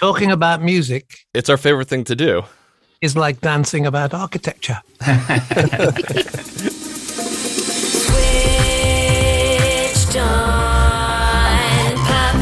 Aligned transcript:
Talking 0.00 0.30
about 0.30 0.62
music 0.62 1.26
It's 1.34 1.48
our 1.48 1.56
favorite 1.56 1.88
thing 1.88 2.04
to 2.04 2.14
do. 2.14 2.44
is 3.00 3.16
like 3.16 3.40
dancing 3.40 3.86
about 3.86 4.14
architecture. 4.14 4.80
Switched 8.78 10.16
on 10.16 11.96
pop. 11.96 12.36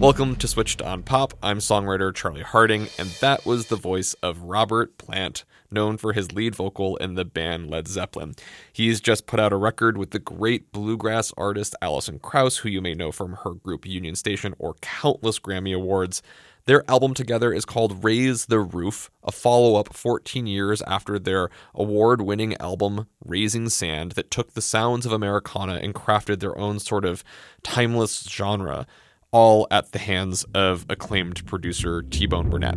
Welcome 0.00 0.36
to 0.36 0.46
Switched 0.46 0.80
on 0.82 1.02
Pop. 1.02 1.34
I'm 1.42 1.58
songwriter 1.58 2.14
Charlie 2.14 2.42
Harding, 2.42 2.86
and 2.96 3.08
that 3.20 3.44
was 3.44 3.66
the 3.66 3.76
voice 3.76 4.14
of 4.22 4.42
Robert 4.42 4.96
Plant, 4.98 5.44
known 5.70 5.96
for 5.96 6.12
his 6.12 6.32
lead 6.32 6.54
vocal 6.54 6.96
in 6.96 7.14
the 7.14 7.24
band 7.24 7.70
Led 7.70 7.88
Zeppelin. 7.88 8.34
He's 8.72 9.00
just 9.00 9.26
put 9.26 9.40
out 9.40 9.52
a 9.52 9.56
record 9.56 9.98
with 9.98 10.10
the 10.10 10.18
great 10.18 10.72
bluegrass 10.72 11.32
artist 11.36 11.74
Alison 11.82 12.18
Krauss, 12.18 12.58
who 12.58 12.68
you 12.68 12.80
may 12.80 12.94
know 12.94 13.12
from 13.12 13.38
her 13.44 13.52
group 13.52 13.86
Union 13.86 14.14
Station 14.14 14.54
or 14.58 14.74
countless 14.80 15.38
Grammy 15.38 15.74
Awards. 15.74 16.22
Their 16.68 16.84
album 16.86 17.14
together 17.14 17.50
is 17.50 17.64
called 17.64 18.04
Raise 18.04 18.44
the 18.44 18.60
Roof, 18.60 19.10
a 19.24 19.32
follow 19.32 19.76
up 19.76 19.94
14 19.94 20.46
years 20.46 20.82
after 20.82 21.18
their 21.18 21.48
award 21.74 22.20
winning 22.20 22.54
album 22.58 23.06
Raising 23.24 23.70
Sand 23.70 24.12
that 24.12 24.30
took 24.30 24.52
the 24.52 24.60
sounds 24.60 25.06
of 25.06 25.12
Americana 25.12 25.76
and 25.76 25.94
crafted 25.94 26.40
their 26.40 26.58
own 26.58 26.78
sort 26.78 27.06
of 27.06 27.24
timeless 27.62 28.24
genre, 28.28 28.86
all 29.30 29.66
at 29.70 29.92
the 29.92 29.98
hands 29.98 30.44
of 30.52 30.84
acclaimed 30.90 31.46
producer 31.46 32.02
T 32.02 32.26
Bone 32.26 32.50
Burnett. 32.50 32.76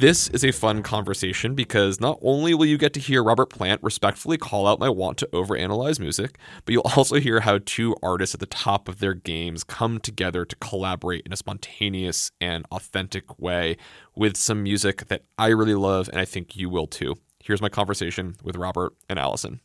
This 0.00 0.28
is 0.28 0.44
a 0.44 0.52
fun 0.52 0.84
conversation 0.84 1.56
because 1.56 2.00
not 2.00 2.20
only 2.22 2.54
will 2.54 2.66
you 2.66 2.78
get 2.78 2.94
to 2.94 3.00
hear 3.00 3.20
Robert 3.20 3.50
Plant 3.50 3.82
respectfully 3.82 4.38
call 4.38 4.68
out 4.68 4.78
my 4.78 4.88
want 4.88 5.18
to 5.18 5.28
overanalyze 5.32 5.98
music, 5.98 6.38
but 6.64 6.72
you'll 6.72 6.92
also 6.96 7.16
hear 7.16 7.40
how 7.40 7.58
two 7.64 7.96
artists 8.00 8.32
at 8.32 8.38
the 8.38 8.46
top 8.46 8.88
of 8.88 9.00
their 9.00 9.12
games 9.12 9.64
come 9.64 9.98
together 9.98 10.44
to 10.44 10.54
collaborate 10.56 11.26
in 11.26 11.32
a 11.32 11.36
spontaneous 11.36 12.30
and 12.40 12.64
authentic 12.70 13.40
way 13.40 13.76
with 14.14 14.36
some 14.36 14.62
music 14.62 15.08
that 15.08 15.24
I 15.36 15.48
really 15.48 15.74
love 15.74 16.08
and 16.08 16.20
I 16.20 16.24
think 16.24 16.54
you 16.54 16.70
will 16.70 16.86
too. 16.86 17.16
Here's 17.48 17.62
my 17.62 17.70
conversation 17.70 18.36
with 18.42 18.56
Robert 18.56 18.92
and 19.08 19.18
Alison. 19.18 19.62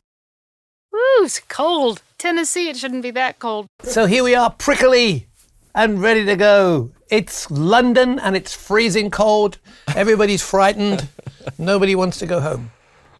Woo, 0.93 0.99
it's 1.19 1.41
cold. 1.41 2.01
Tennessee, 2.17 2.69
it 2.69 2.77
shouldn't 2.77 3.03
be 3.03 3.11
that 3.11 3.39
cold. 3.39 3.67
So 3.81 4.05
here 4.05 4.23
we 4.23 4.35
are, 4.35 4.49
prickly 4.51 5.27
and 5.75 6.01
ready 6.01 6.23
to 6.23 6.37
go. 6.37 6.91
It's 7.09 7.51
London 7.51 8.19
and 8.19 8.37
it's 8.37 8.53
freezing 8.53 9.11
cold. 9.11 9.57
Everybody's 9.97 10.41
frightened. 10.41 11.09
Nobody 11.57 11.93
wants 11.93 12.19
to 12.19 12.25
go 12.25 12.39
home. 12.39 12.71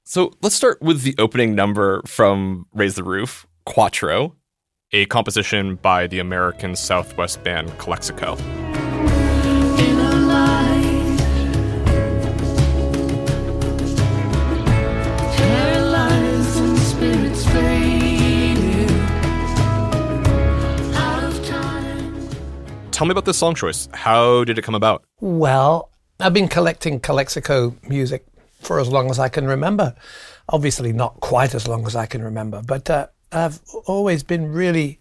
So 0.06 0.32
let's 0.42 0.56
start 0.56 0.82
with 0.82 1.02
the 1.02 1.16
opening 1.20 1.56
number 1.56 2.02
from 2.06 2.66
Raise 2.74 2.96
the 2.96 3.04
Roof, 3.04 3.46
Quattro, 3.66 4.38
a 4.94 5.08
composition 5.08 5.76
by 5.76 6.08
the 6.08 6.20
American 6.20 6.78
Southwest 6.78 7.44
band 7.44 7.78
Calexico. 7.80 8.38
Tell 22.94 23.08
me 23.08 23.12
about 23.12 23.26
this 23.26 23.40
song 23.40 23.56
choice. 23.56 23.90
How 23.92 24.44
did 24.44 24.60
it 24.60 24.62
come 24.62 24.76
about? 24.76 25.04
Well, 25.20 25.90
I've 26.20 26.32
been 26.32 26.48
collecting 26.48 27.00
Calexico 27.00 27.76
music 27.90 28.24
for 28.62 28.80
as 28.80 28.88
long 28.88 29.10
as 29.10 29.18
I 29.18 29.30
can 29.30 29.48
remember. 29.48 29.96
Obviously, 30.48 30.94
not 30.94 31.20
quite 31.20 31.56
as 31.56 31.68
long 31.68 31.88
as 31.88 31.96
I 31.96 32.06
can 32.06 32.22
remember, 32.22 32.62
but 32.62 32.88
uh, 32.92 33.08
I've 33.32 33.60
always 33.88 34.22
been 34.22 34.52
really 34.52 35.00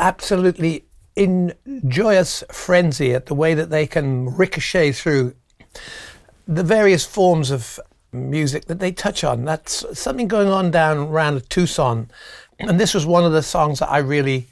absolutely 0.00 0.86
in 1.14 1.54
joyous 1.86 2.42
frenzy 2.50 3.14
at 3.14 3.26
the 3.26 3.34
way 3.34 3.54
that 3.54 3.70
they 3.70 3.86
can 3.86 4.34
ricochet 4.34 4.90
through 4.90 5.36
the 6.48 6.64
various 6.64 7.06
forms 7.06 7.52
of 7.52 7.78
music 8.10 8.64
that 8.64 8.80
they 8.80 8.90
touch 8.90 9.22
on. 9.22 9.44
That's 9.44 9.86
something 9.96 10.26
going 10.26 10.48
on 10.48 10.72
down 10.72 10.98
around 10.98 11.48
Tucson. 11.48 12.10
And 12.58 12.80
this 12.80 12.92
was 12.92 13.06
one 13.06 13.24
of 13.24 13.30
the 13.30 13.42
songs 13.42 13.78
that 13.78 13.88
I 13.88 13.98
really 13.98 14.48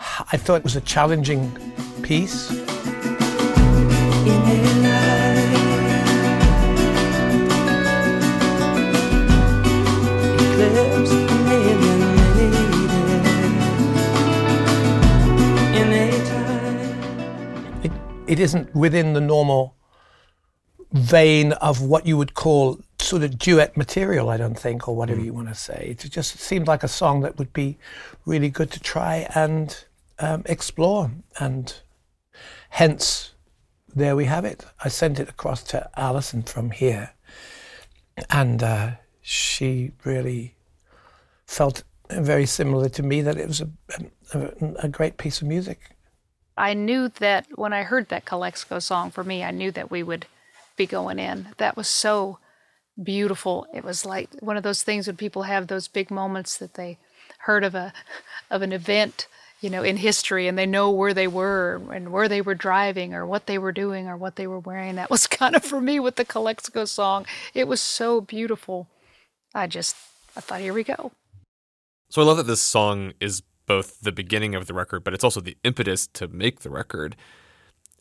I 0.00 0.36
thought 0.36 0.56
it 0.56 0.64
was 0.64 0.76
a 0.76 0.80
challenging 0.80 1.56
piece. 2.02 2.50
it, 17.82 17.92
it 18.26 18.40
isn't 18.40 18.74
within 18.74 19.12
the 19.12 19.20
normal 19.20 19.74
vein 20.92 21.52
of 21.52 21.82
what 21.82 22.06
you 22.06 22.16
would 22.16 22.34
call 22.34 22.80
sort 23.00 23.22
of 23.22 23.38
duet 23.38 23.76
material, 23.76 24.28
I 24.28 24.36
don't 24.36 24.58
think, 24.58 24.88
or 24.88 24.96
whatever 24.96 25.20
mm. 25.20 25.26
you 25.26 25.32
want 25.32 25.48
to 25.48 25.54
say. 25.54 25.96
It 25.98 26.10
just 26.10 26.38
seemed 26.38 26.66
like 26.66 26.82
a 26.82 26.88
song 26.88 27.20
that 27.20 27.38
would 27.38 27.52
be 27.52 27.78
really 28.26 28.50
good 28.50 28.70
to 28.72 28.80
try 28.80 29.28
and 29.34 29.84
um, 30.18 30.42
explore. 30.46 31.10
And 31.38 31.74
hence, 32.70 33.32
there 33.94 34.16
we 34.16 34.26
have 34.26 34.44
it. 34.44 34.64
I 34.82 34.88
sent 34.88 35.18
it 35.18 35.28
across 35.28 35.62
to 35.64 35.88
Alison 35.96 36.42
from 36.42 36.70
here, 36.70 37.10
and 38.30 38.62
uh, 38.62 38.90
she 39.20 39.92
really 40.04 40.54
felt 41.46 41.82
very 42.10 42.46
similar 42.46 42.88
to 42.88 43.02
me 43.02 43.22
that 43.22 43.36
it 43.36 43.46
was 43.46 43.60
a, 43.60 43.68
a, 44.34 44.74
a 44.84 44.88
great 44.88 45.16
piece 45.16 45.40
of 45.40 45.48
music. 45.48 45.96
I 46.56 46.74
knew 46.74 47.08
that 47.08 47.46
when 47.54 47.72
I 47.72 47.84
heard 47.84 48.08
that 48.08 48.24
Calexico 48.24 48.80
song 48.80 49.10
for 49.10 49.22
me, 49.22 49.44
I 49.44 49.52
knew 49.52 49.70
that 49.72 49.90
we 49.90 50.02
would 50.02 50.26
be 50.76 50.86
going 50.86 51.18
in. 51.18 51.48
That 51.58 51.76
was 51.76 51.88
so 51.88 52.38
beautiful. 53.00 53.66
It 53.72 53.84
was 53.84 54.04
like 54.04 54.30
one 54.40 54.56
of 54.56 54.62
those 54.62 54.82
things 54.82 55.06
when 55.06 55.16
people 55.16 55.42
have 55.42 55.66
those 55.66 55.88
big 55.88 56.10
moments 56.10 56.56
that 56.58 56.74
they 56.74 56.98
heard 57.40 57.62
of 57.62 57.74
a 57.74 57.92
of 58.50 58.62
an 58.62 58.72
event, 58.72 59.28
you 59.60 59.70
know, 59.70 59.82
in 59.82 59.96
history 59.96 60.46
and 60.46 60.56
they 60.56 60.66
know 60.66 60.90
where 60.90 61.14
they 61.14 61.26
were 61.26 61.80
and 61.92 62.12
where 62.12 62.28
they 62.28 62.40
were 62.40 62.54
driving 62.54 63.14
or 63.14 63.26
what 63.26 63.46
they 63.46 63.58
were 63.58 63.72
doing 63.72 64.06
or 64.06 64.16
what 64.16 64.36
they 64.36 64.46
were 64.46 64.58
wearing. 64.58 64.94
That 64.96 65.10
was 65.10 65.26
kind 65.26 65.56
of 65.56 65.64
for 65.64 65.80
me 65.80 65.98
with 66.00 66.16
the 66.16 66.24
Calexico 66.24 66.84
song. 66.84 67.26
It 67.54 67.66
was 67.66 67.80
so 67.80 68.20
beautiful. 68.20 68.88
I 69.54 69.66
just 69.66 69.96
I 70.36 70.40
thought 70.40 70.60
here 70.60 70.74
we 70.74 70.84
go. 70.84 71.12
So 72.10 72.22
I 72.22 72.24
love 72.24 72.36
that 72.38 72.46
this 72.46 72.60
song 72.60 73.12
is 73.20 73.42
both 73.66 74.00
the 74.00 74.12
beginning 74.12 74.54
of 74.54 74.66
the 74.66 74.74
record, 74.74 75.04
but 75.04 75.12
it's 75.12 75.24
also 75.24 75.40
the 75.40 75.56
impetus 75.62 76.06
to 76.14 76.28
make 76.28 76.60
the 76.60 76.70
record. 76.70 77.16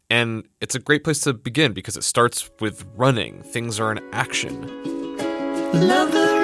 And 0.09 0.47
it's 0.62 0.75
a 0.75 0.79
great 0.79 1.03
place 1.03 1.19
to 1.22 1.34
begin 1.34 1.74
because 1.74 1.98
it 1.98 2.03
starts 2.03 2.50
with 2.62 2.86
running. 2.95 3.42
Things 3.44 3.80
are 3.80 3.92
in 3.92 4.01
action. 4.13 4.62
Love 5.74 6.37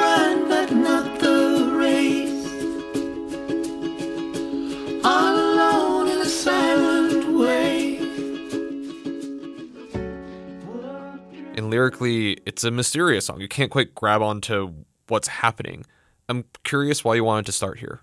lyrically, 11.73 12.37
it's 12.45 12.63
a 12.63 12.69
mysterious 12.71 13.25
song. 13.25 13.41
You 13.41 13.47
can't 13.47 13.71
quite 13.71 13.95
grab 13.95 14.21
onto 14.21 14.73
what's 15.07 15.27
happening. 15.27 15.85
I'm 16.29 16.45
curious 16.63 17.03
why 17.03 17.15
you 17.15 17.23
wanted 17.23 17.47
to 17.47 17.51
start 17.51 17.79
here. 17.79 18.01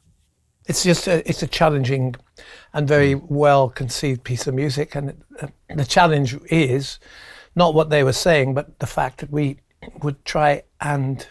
It's 0.67 0.82
just 0.82 1.06
a, 1.06 1.28
it's 1.28 1.43
a 1.43 1.46
challenging 1.46 2.17
and 2.72 2.88
very 2.88 3.12
hmm. 3.12 3.34
well 3.34 3.69
conceived 3.69 4.25
piece 4.25 4.46
of 4.49 4.55
music, 4.55 4.96
and 4.96 5.22
the 5.75 5.84
challenge 5.84 6.37
is 6.50 6.99
not 7.55 7.75
what 7.75 7.90
they 7.90 8.02
were 8.02 8.12
saying, 8.12 8.55
but 8.55 8.78
the 8.81 8.87
fact 8.87 9.19
that 9.19 9.31
we 9.31 9.61
would 10.02 10.25
try 10.25 10.62
and 10.81 11.26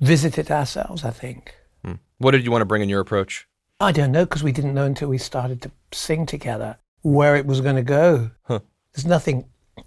visit 0.00 0.38
it 0.38 0.50
ourselves. 0.50 1.04
I 1.04 1.10
think 1.10 1.54
hmm. 1.84 1.94
What 2.18 2.32
did 2.32 2.44
you 2.44 2.50
want 2.50 2.62
to 2.62 2.66
bring 2.66 2.82
in 2.82 2.88
your 2.90 3.00
approach? 3.00 3.48
I 3.80 3.90
don't 3.90 4.12
know 4.12 4.24
because 4.24 4.44
we 4.44 4.52
didn't 4.52 4.74
know 4.74 4.86
until 4.86 5.08
we 5.08 5.18
started 5.18 5.62
to 5.62 5.70
sing 5.92 6.26
together. 6.26 6.76
where 7.02 7.34
it 7.34 7.46
was 7.46 7.60
going 7.60 7.76
to 7.76 7.82
go. 7.82 8.30
There's 8.48 9.06
nothing 9.06 9.46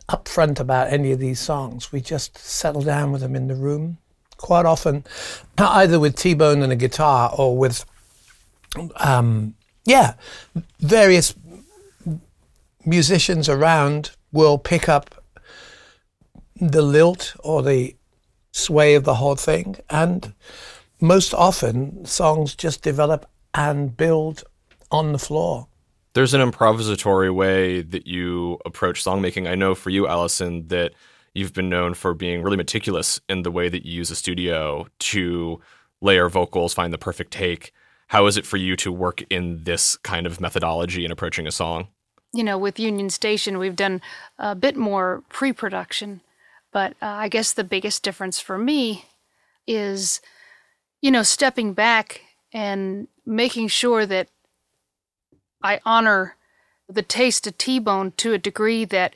upfront 0.09 0.59
about 0.59 0.91
any 0.91 1.11
of 1.11 1.19
these 1.19 1.39
songs. 1.39 1.91
We 1.91 2.01
just 2.01 2.37
settle 2.37 2.81
down 2.81 3.11
with 3.11 3.21
them 3.21 3.35
in 3.35 3.47
the 3.47 3.55
room. 3.55 3.97
Quite 4.37 4.65
often, 4.65 5.05
either 5.57 5.99
with 5.99 6.15
T 6.15 6.33
Bone 6.33 6.61
and 6.61 6.71
a 6.71 6.75
guitar 6.75 7.33
or 7.37 7.57
with, 7.57 7.85
um, 8.97 9.55
yeah, 9.85 10.15
various 10.79 11.33
musicians 12.85 13.47
around 13.47 14.11
will 14.31 14.57
pick 14.57 14.89
up 14.89 15.23
the 16.55 16.81
lilt 16.81 17.35
or 17.39 17.63
the 17.63 17.95
sway 18.51 18.95
of 18.95 19.05
the 19.05 19.15
whole 19.15 19.35
thing. 19.35 19.77
And 19.89 20.33
most 20.99 21.33
often, 21.33 22.05
songs 22.05 22.55
just 22.55 22.81
develop 22.81 23.29
and 23.53 23.95
build 23.95 24.43
on 24.91 25.13
the 25.13 25.19
floor. 25.19 25.67
There's 26.15 26.33
an 26.33 26.41
improvisatory 26.41 27.33
way 27.33 27.81
that 27.83 28.07
you 28.07 28.57
approach 28.65 29.03
songmaking. 29.03 29.47
I 29.47 29.53
know 29.53 29.75
for 29.75 29.91
you, 29.91 30.07
Alison, 30.07 30.67
that 30.69 30.93
you've 31.35 31.53
been 31.53 31.69
known 31.69 31.93
for 31.93 32.15
being 32.15 32.41
really 32.41 32.57
meticulous 32.57 33.21
in 33.29 33.43
the 33.43 33.51
way 33.51 33.69
that 33.69 33.85
you 33.85 33.93
use 33.93 34.09
a 34.09 34.15
studio 34.15 34.87
to 34.99 35.61
layer 36.01 36.29
vocals, 36.29 36.73
find 36.73 36.91
the 36.91 36.97
perfect 36.97 37.31
take. 37.31 37.71
How 38.07 38.25
is 38.25 38.37
it 38.37 38.45
for 38.45 38.57
you 38.57 38.75
to 38.77 38.91
work 38.91 39.23
in 39.29 39.63
this 39.63 39.97
kind 39.97 40.25
of 40.25 40.41
methodology 40.41 41.05
in 41.05 41.11
approaching 41.11 41.45
a 41.45 41.51
song? 41.51 41.89
you 42.35 42.43
know, 42.43 42.57
with 42.57 42.79
Union 42.79 43.09
Station, 43.09 43.57
we've 43.57 43.77
done 43.77 44.01
a 44.37 44.55
bit 44.55 44.75
more 44.75 45.23
pre 45.29 45.53
production. 45.53 46.21
But 46.73 46.91
uh, 47.01 47.05
I 47.05 47.29
guess 47.29 47.53
the 47.53 47.63
biggest 47.63 48.03
difference 48.03 48.41
for 48.41 48.57
me 48.57 49.05
is, 49.65 50.19
you 51.01 51.09
know, 51.09 51.23
stepping 51.23 51.73
back 51.73 52.21
and 52.51 53.07
making 53.25 53.69
sure 53.69 54.05
that 54.05 54.27
I 55.65 55.81
honor 55.85 56.35
the 56.87 57.01
taste 57.01 57.47
of 57.47 57.57
T 57.57 57.79
Bone 57.79 58.13
to 58.17 58.33
a 58.33 58.37
degree 58.37 58.85
that, 58.85 59.15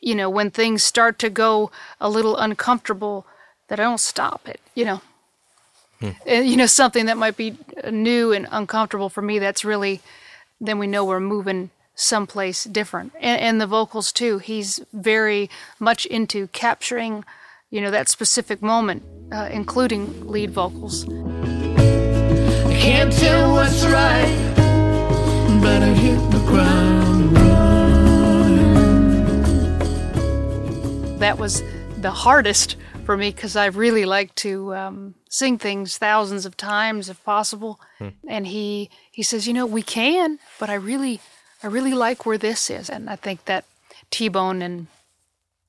you 0.00 0.14
know, 0.14 0.30
when 0.30 0.50
things 0.50 0.82
start 0.82 1.18
to 1.18 1.30
go 1.30 1.70
a 2.00 2.08
little 2.08 2.36
uncomfortable, 2.36 3.26
that 3.68 3.78
I 3.78 3.84
don't 3.84 4.00
stop 4.00 4.48
it, 4.48 4.60
you 4.74 4.84
know. 4.84 5.00
And, 6.26 6.48
you 6.48 6.56
know, 6.56 6.66
something 6.66 7.06
that 7.06 7.16
might 7.16 7.36
be 7.36 7.56
new 7.88 8.32
and 8.32 8.48
uncomfortable 8.50 9.08
for 9.08 9.22
me, 9.22 9.38
that's 9.38 9.64
really, 9.64 10.00
then 10.60 10.78
we 10.78 10.88
know 10.88 11.04
we're 11.04 11.20
moving 11.20 11.70
someplace 11.94 12.64
different. 12.64 13.12
And, 13.20 13.40
and 13.40 13.60
the 13.60 13.66
vocals 13.66 14.10
too. 14.10 14.38
He's 14.38 14.80
very 14.92 15.48
much 15.78 16.06
into 16.06 16.48
capturing, 16.48 17.24
you 17.70 17.80
know, 17.80 17.90
that 17.92 18.08
specific 18.08 18.62
moment, 18.62 19.04
uh, 19.30 19.48
including 19.52 20.26
lead 20.26 20.50
vocals. 20.50 21.06
I 21.06 22.74
can't 22.80 23.12
tell 23.12 23.52
what's 23.52 23.84
right, 23.86 24.51
but 25.62 25.82
I 25.82 25.94
hit 25.94 26.18
the 26.32 26.38
ground 26.40 27.32
running. 27.38 27.58
That 31.18 31.38
was 31.38 31.62
the 31.98 32.10
hardest 32.10 32.76
for 33.04 33.16
me 33.16 33.30
because 33.30 33.54
I 33.54 33.66
really 33.66 34.04
like 34.04 34.34
to 34.36 34.74
um, 34.74 35.14
sing 35.28 35.58
things 35.58 35.98
thousands 35.98 36.44
of 36.46 36.56
times 36.56 37.08
if 37.08 37.22
possible. 37.24 37.80
And 38.26 38.46
he 38.48 38.90
he 39.12 39.22
says, 39.22 39.46
you 39.46 39.54
know, 39.54 39.66
we 39.66 39.82
can, 39.82 40.40
but 40.58 40.68
I 40.68 40.74
really 40.74 41.20
I 41.62 41.68
really 41.68 41.94
like 41.94 42.26
where 42.26 42.38
this 42.38 42.68
is, 42.68 42.90
and 42.90 43.08
I 43.08 43.14
think 43.16 43.44
that 43.44 43.64
T 44.10 44.28
Bone 44.28 44.62
and 44.62 44.88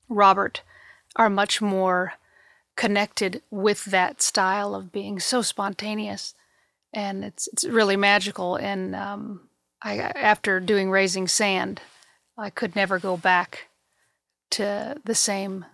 Robert 0.08 0.62
are 1.14 1.30
much 1.30 1.62
more 1.62 2.14
connected 2.74 3.40
with 3.50 3.84
that 3.84 4.20
style 4.20 4.74
of 4.74 4.90
being 4.90 5.20
so 5.20 5.40
spontaneous, 5.42 6.34
and 6.92 7.24
it's 7.24 7.46
it's 7.52 7.64
really 7.64 7.96
magical. 7.96 8.56
And 8.56 8.96
um, 8.96 9.48
I 9.84 9.98
after 9.98 10.58
doing 10.60 10.90
Raising 10.90 11.28
Sand, 11.28 11.82
I 12.38 12.50
could 12.50 12.74
never 12.74 12.98
go 12.98 13.16
back 13.16 13.68
to 14.52 14.96
the 15.04 15.14
same 15.14 15.66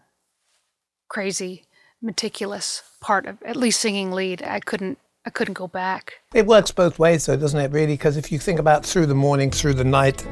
crazy, 1.08 1.64
meticulous 2.02 2.82
part 3.00 3.26
of 3.26 3.42
at 3.44 3.56
least 3.56 3.80
singing 3.80 4.10
lead. 4.10 4.42
I 4.42 4.60
couldn't 4.60 4.98
I 5.24 5.30
couldn't 5.30 5.54
go 5.54 5.68
back. 5.68 6.14
It 6.34 6.46
works 6.46 6.72
both 6.72 6.98
ways, 6.98 7.26
though, 7.26 7.36
doesn't 7.36 7.60
it, 7.60 7.70
really? 7.70 7.94
Because 7.94 8.16
if 8.16 8.32
you 8.32 8.38
think 8.38 8.58
about 8.58 8.84
through 8.84 9.06
the 9.06 9.14
morning, 9.14 9.50
through 9.50 9.74
the 9.74 9.84
night, 9.84 10.26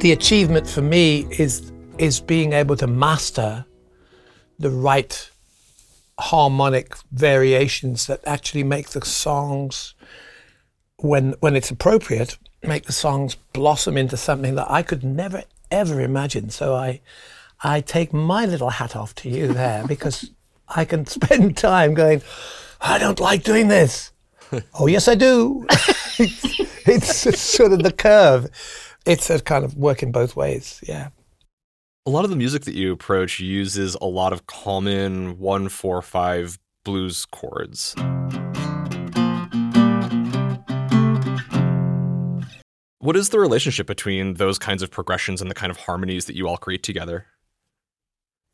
the 0.00 0.12
achievement 0.12 0.66
for 0.66 0.80
me 0.80 1.26
is 1.30 1.72
is 1.98 2.20
being 2.20 2.54
able 2.54 2.76
to 2.76 2.86
master 2.86 3.64
the 4.58 4.70
right 4.70 5.30
harmonic 6.18 6.96
variations 7.12 8.06
that 8.06 8.20
actually 8.26 8.64
make 8.64 8.90
the 8.90 9.04
songs 9.04 9.94
when 10.96 11.34
when 11.40 11.54
it's 11.54 11.70
appropriate 11.70 12.38
make 12.62 12.84
the 12.84 12.92
songs 12.92 13.34
blossom 13.52 13.96
into 13.96 14.16
something 14.16 14.54
that 14.54 14.70
I 14.70 14.82
could 14.82 15.04
never 15.04 15.42
ever 15.70 16.00
imagine. 16.00 16.50
So 16.50 16.74
I 16.74 17.00
I 17.62 17.80
take 17.82 18.12
my 18.12 18.46
little 18.46 18.70
hat 18.70 18.96
off 18.96 19.14
to 19.16 19.28
you 19.28 19.48
there 19.48 19.86
because 19.86 20.30
I 20.68 20.84
can 20.86 21.06
spend 21.06 21.56
time 21.70 21.92
going 21.94 22.22
I 22.80 22.98
don't 22.98 23.20
like 23.20 23.42
doing 23.42 23.68
this. 23.68 24.12
Oh 24.74 24.88
yes 24.88 25.08
I 25.08 25.14
do. 25.14 25.66
It's, 26.86 27.24
it's 27.24 27.40
sort 27.40 27.72
of 27.72 27.84
the 27.84 27.92
curve 27.92 28.48
it's 29.06 29.30
a 29.30 29.40
kind 29.40 29.64
of 29.64 29.76
work 29.76 30.02
in 30.02 30.12
both 30.12 30.36
ways 30.36 30.80
yeah 30.86 31.08
A 32.06 32.10
lot 32.10 32.24
of 32.24 32.30
the 32.30 32.36
music 32.36 32.62
that 32.64 32.74
you 32.74 32.92
approach 32.92 33.40
uses 33.40 33.94
a 34.00 34.06
lot 34.06 34.32
of 34.32 34.46
common 34.46 35.38
one, 35.38 35.68
four, 35.68 36.00
five 36.00 36.58
blues 36.82 37.26
chords. 37.26 37.94
What 43.00 43.16
is 43.16 43.28
the 43.28 43.38
relationship 43.38 43.86
between 43.86 44.34
those 44.34 44.58
kinds 44.58 44.82
of 44.82 44.90
progressions 44.90 45.42
and 45.42 45.50
the 45.50 45.54
kind 45.54 45.70
of 45.70 45.76
harmonies 45.76 46.24
that 46.24 46.36
you 46.36 46.48
all 46.48 46.56
create 46.56 46.82
together? 46.82 47.26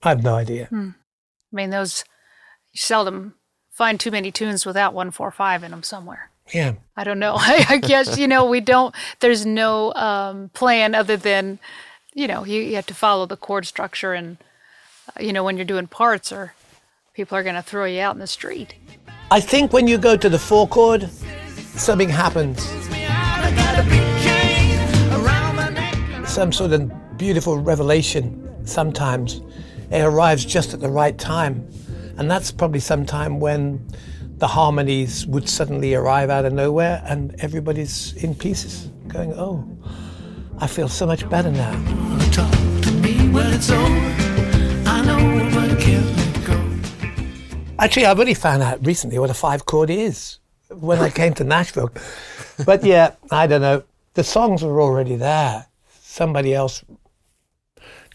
I 0.03 0.11
have 0.11 0.25
no 0.25 0.35
idea. 0.35 0.67
Hmm. 0.67 0.91
I 1.53 1.57
mean, 1.57 1.71
those 1.71 2.05
you 2.73 2.79
seldom 2.81 3.35
find 3.71 3.99
too 3.99 4.11
many 4.11 4.33
tunes 4.33 4.67
without 4.67 4.93
one 4.93 5.13
four 5.13 5.31
five 5.31 5.63
in 5.63 5.71
them 5.71 5.83
somewhere. 5.85 6.31
Yeah. 6.53 6.75
I 6.97 7.05
don't 7.05 7.19
know. 7.19 7.35
I, 7.39 7.65
I 7.69 7.77
guess 7.79 8.19
you 8.19 8.29
know 8.29 8.47
we 8.47 8.61
don't. 8.61 8.95
There's 9.21 9.45
no 9.47 9.93
um, 9.95 10.51
plan 10.51 10.95
other 10.95 11.17
than 11.17 11.59
you 12.15 12.27
know 12.27 12.45
you, 12.45 12.61
you 12.61 12.75
have 12.77 12.87
to 12.87 12.95
follow 12.95 13.27
the 13.27 13.37
chord 13.37 13.67
structure 13.67 14.13
and 14.13 14.39
uh, 15.09 15.23
you 15.23 15.33
know 15.33 15.45
when 15.45 15.57
you're 15.57 15.67
doing 15.67 15.87
parts 15.87 16.33
or 16.33 16.55
people 17.15 17.37
are 17.37 17.43
going 17.43 17.55
to 17.55 17.63
throw 17.63 17.85
you 17.85 18.01
out 18.01 18.15
in 18.15 18.21
the 18.21 18.27
street. 18.27 18.75
I 19.31 19.41
think 19.41 19.73
when 19.73 19.89
you 19.89 19.99
go 19.99 20.17
to 20.17 20.29
the 20.29 20.39
four 20.39 20.69
chord, 20.69 21.11
something 21.75 22.09
happens. 22.09 22.65
I 22.91 23.53
got 23.55 23.79
a 23.79 23.89
big 23.89 24.23
chain 24.23 24.79
around 25.13 25.57
my 25.57 25.69
neck. 25.71 25.95
and 26.15 26.29
Some 26.29 26.53
sort 26.53 26.73
of 26.73 27.19
beautiful 27.19 27.59
revelation 27.59 28.67
sometimes. 28.67 29.41
It 29.91 30.03
arrives 30.03 30.45
just 30.45 30.75
at 30.75 30.81
the 30.81 30.89
right 30.89 31.17
time. 31.17 31.69
And 32.19 32.31
that's 32.31 32.51
probably 32.51 32.81
some 32.81 33.05
time 33.07 33.41
when 33.41 33.87
the 34.39 34.47
harmonies 34.47 35.27
would 35.27 35.49
suddenly 35.49 35.95
arrive 35.95 36.29
out 36.29 36.45
of 36.45 36.53
nowhere 36.53 37.03
and 37.07 37.35
everybody's 37.41 38.13
in 38.23 38.35
pieces, 38.35 38.91
going, 39.09 39.33
oh, 39.35 39.67
I 40.59 40.67
feel 40.67 40.89
so 40.89 41.07
much 41.07 41.29
better 41.31 41.51
now. 41.51 41.73
Actually, 47.79 48.07
I've 48.07 48.19
only 48.21 48.35
found 48.35 48.63
out 48.63 48.85
recently 48.87 49.19
what 49.19 49.31
a 49.31 49.35
five 49.35 49.65
chord 49.67 49.91
is 49.91 50.39
when 50.71 50.99
I 50.99 51.11
came 51.11 51.35
to 51.35 51.45
Nashville. 51.45 51.91
But 52.65 52.85
yeah, 52.85 53.15
I 53.31 53.47
don't 53.47 53.61
know. 53.61 53.85
The 54.15 54.25
songs 54.25 54.63
were 54.63 54.81
already 54.81 55.17
there. 55.17 55.67
Somebody 56.01 56.55
else, 56.55 56.85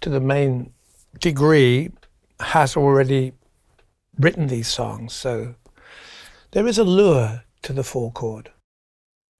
to 0.01 0.09
the 0.09 0.19
main 0.19 0.73
degree, 1.19 1.91
has 2.39 2.75
already 2.75 3.33
written 4.19 4.47
these 4.47 4.67
songs. 4.67 5.13
So 5.13 5.53
there 6.51 6.67
is 6.67 6.77
a 6.77 6.83
lure 6.83 7.43
to 7.63 7.73
the 7.73 7.83
four 7.83 8.11
chord. 8.11 8.51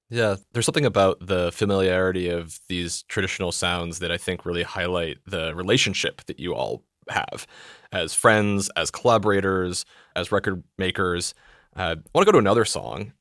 Yeah, 0.10 0.36
there's 0.52 0.66
something 0.66 0.86
about 0.86 1.26
the 1.26 1.52
familiarity 1.54 2.30
of 2.30 2.60
these 2.68 3.04
traditional 3.04 3.52
sounds 3.52 4.00
that 4.00 4.12
I 4.12 4.18
think 4.18 4.46
really 4.46 4.64
highlight 4.64 5.20
the 5.26 5.56
relationship 5.56 6.26
that 6.26 6.40
you 6.40 6.54
all 6.54 6.84
have 7.10 7.48
as 7.92 8.14
friends, 8.14 8.70
as 8.76 8.92
collaborators, 8.92 9.86
as 10.16 10.32
record 10.32 10.64
makers. 10.78 11.34
Uh, 11.76 11.96
I 11.98 12.10
want 12.14 12.26
to 12.26 12.32
go 12.32 12.32
to 12.34 12.38
another 12.38 12.66
song. 12.66 13.14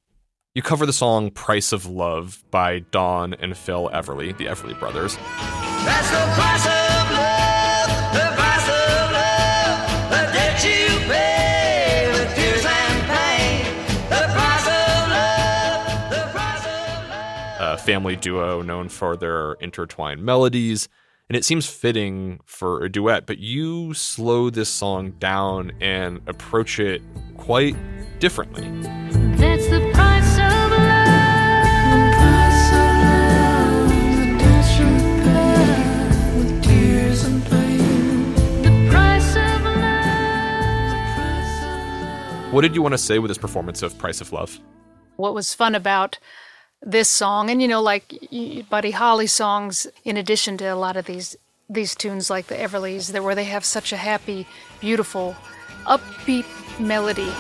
You 0.55 0.63
cover 0.63 0.85
the 0.85 0.93
song 0.93 1.31
Price 1.31 1.73
of 1.73 1.87
Love 1.87 2.43
by 2.51 2.81
Don 2.81 3.35
and 3.35 3.57
Phil 3.57 3.89
Everly, 3.93 4.37
the 4.37 4.47
Everly 4.47 4.79
brothers. 4.79 5.17
Family 17.91 18.15
duo 18.15 18.63
known 18.63 18.89
for 18.89 19.17
their 19.17 19.55
intertwined 19.55 20.23
melodies, 20.23 20.89
and 21.29 21.37
it 21.37 21.45
seems 21.45 21.67
fitting 21.67 22.39
for 22.47 22.85
a 22.85 22.89
duet, 22.89 23.27
but 23.27 23.39
you 23.39 23.93
slow 23.95 24.49
this 24.49 24.69
song 24.69 25.11
down 25.19 25.73
and 25.81 26.21
approach 26.29 26.79
it 26.79 27.03
quite 27.37 27.75
differently. 28.21 28.63
That's 29.37 29.69
the 29.69 29.91
price 29.93 30.35
of 30.35 30.71
love. 30.71 31.65
The 31.91 32.13
price 32.15 32.71
of 32.79 32.95
love 33.03 33.93
is 33.93 34.19
a 34.21 34.39
desperate 34.39 35.25
path 35.25 36.37
with 36.37 36.63
tears 36.63 37.25
and 37.25 37.45
pain. 37.47 38.35
The 38.63 38.89
price 38.93 39.31
of 39.35 39.63
love. 39.65 40.93
The 40.93 41.03
price 41.17 41.65
of 41.65 42.45
love. 42.45 42.53
What 42.53 42.61
did 42.61 42.77
you 42.77 42.83
want 42.83 42.93
to 42.93 42.99
say 42.99 43.19
with 43.19 43.31
this 43.31 43.39
performance 43.39 43.83
of 43.83 43.99
Price 43.99 44.21
of 44.21 44.33
Love? 44.33 44.61
what 45.21 45.35
was 45.35 45.55
fun 45.55 45.75
about 45.75 46.19
this 46.83 47.09
song 47.09 47.51
and 47.51 47.61
you 47.61 47.69
know 47.69 47.83
like 47.83 48.15
buddy 48.71 48.91
holly 48.93 49.27
songs 49.27 49.87
in 50.05 50.17
addition 50.17 50.57
to 50.57 50.65
a 50.65 50.75
lot 50.75 50.97
of 50.97 51.05
these 51.05 51.37
these 51.69 51.95
tunes 51.95 52.31
like 52.31 52.47
the 52.47 52.59
everleys 52.59 53.13
that 53.13 53.23
where 53.23 53.35
they 53.35 53.45
have 53.45 53.65
such 53.65 53.93
a 53.93 53.97
happy 53.97 54.47
beautiful 54.81 55.37
upbeat 55.87 56.47
melody 56.81 57.31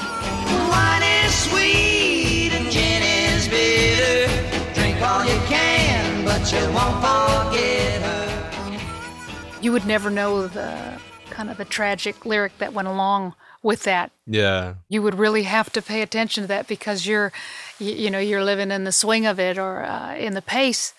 Wine 0.70 1.02
is 1.02 1.34
sweet 1.50 2.50
and 2.52 2.70
gin 2.70 3.02
is 3.02 3.48
bitter. 3.48 4.30
Drink 4.74 5.00
all 5.02 5.24
you 5.24 5.38
can, 5.48 6.24
but 6.24 6.52
you 6.52 6.60
won't 6.72 6.96
forget 7.00 8.02
her. 8.02 9.60
you 9.60 9.72
would 9.72 9.86
never 9.86 10.10
know 10.10 10.46
the 10.46 11.00
kind 11.30 11.50
of 11.50 11.56
the 11.56 11.64
tragic 11.64 12.24
lyric 12.26 12.56
that 12.58 12.72
went 12.72 12.88
along 12.88 13.34
with 13.62 13.82
that. 13.84 14.12
Yeah. 14.26 14.74
you 14.88 15.02
would 15.02 15.18
really 15.18 15.42
have 15.42 15.70
to 15.72 15.82
pay 15.82 16.02
attention 16.02 16.44
to 16.44 16.48
that 16.48 16.66
because 16.66 17.06
you're 17.06 17.32
you, 17.78 17.92
you 17.92 18.10
know 18.10 18.18
you're 18.18 18.44
living 18.44 18.70
in 18.70 18.84
the 18.84 18.92
swing 18.92 19.26
of 19.26 19.38
it 19.38 19.58
or 19.58 19.84
uh, 19.84 20.14
in 20.14 20.34
the 20.34 20.42
pace. 20.42 20.94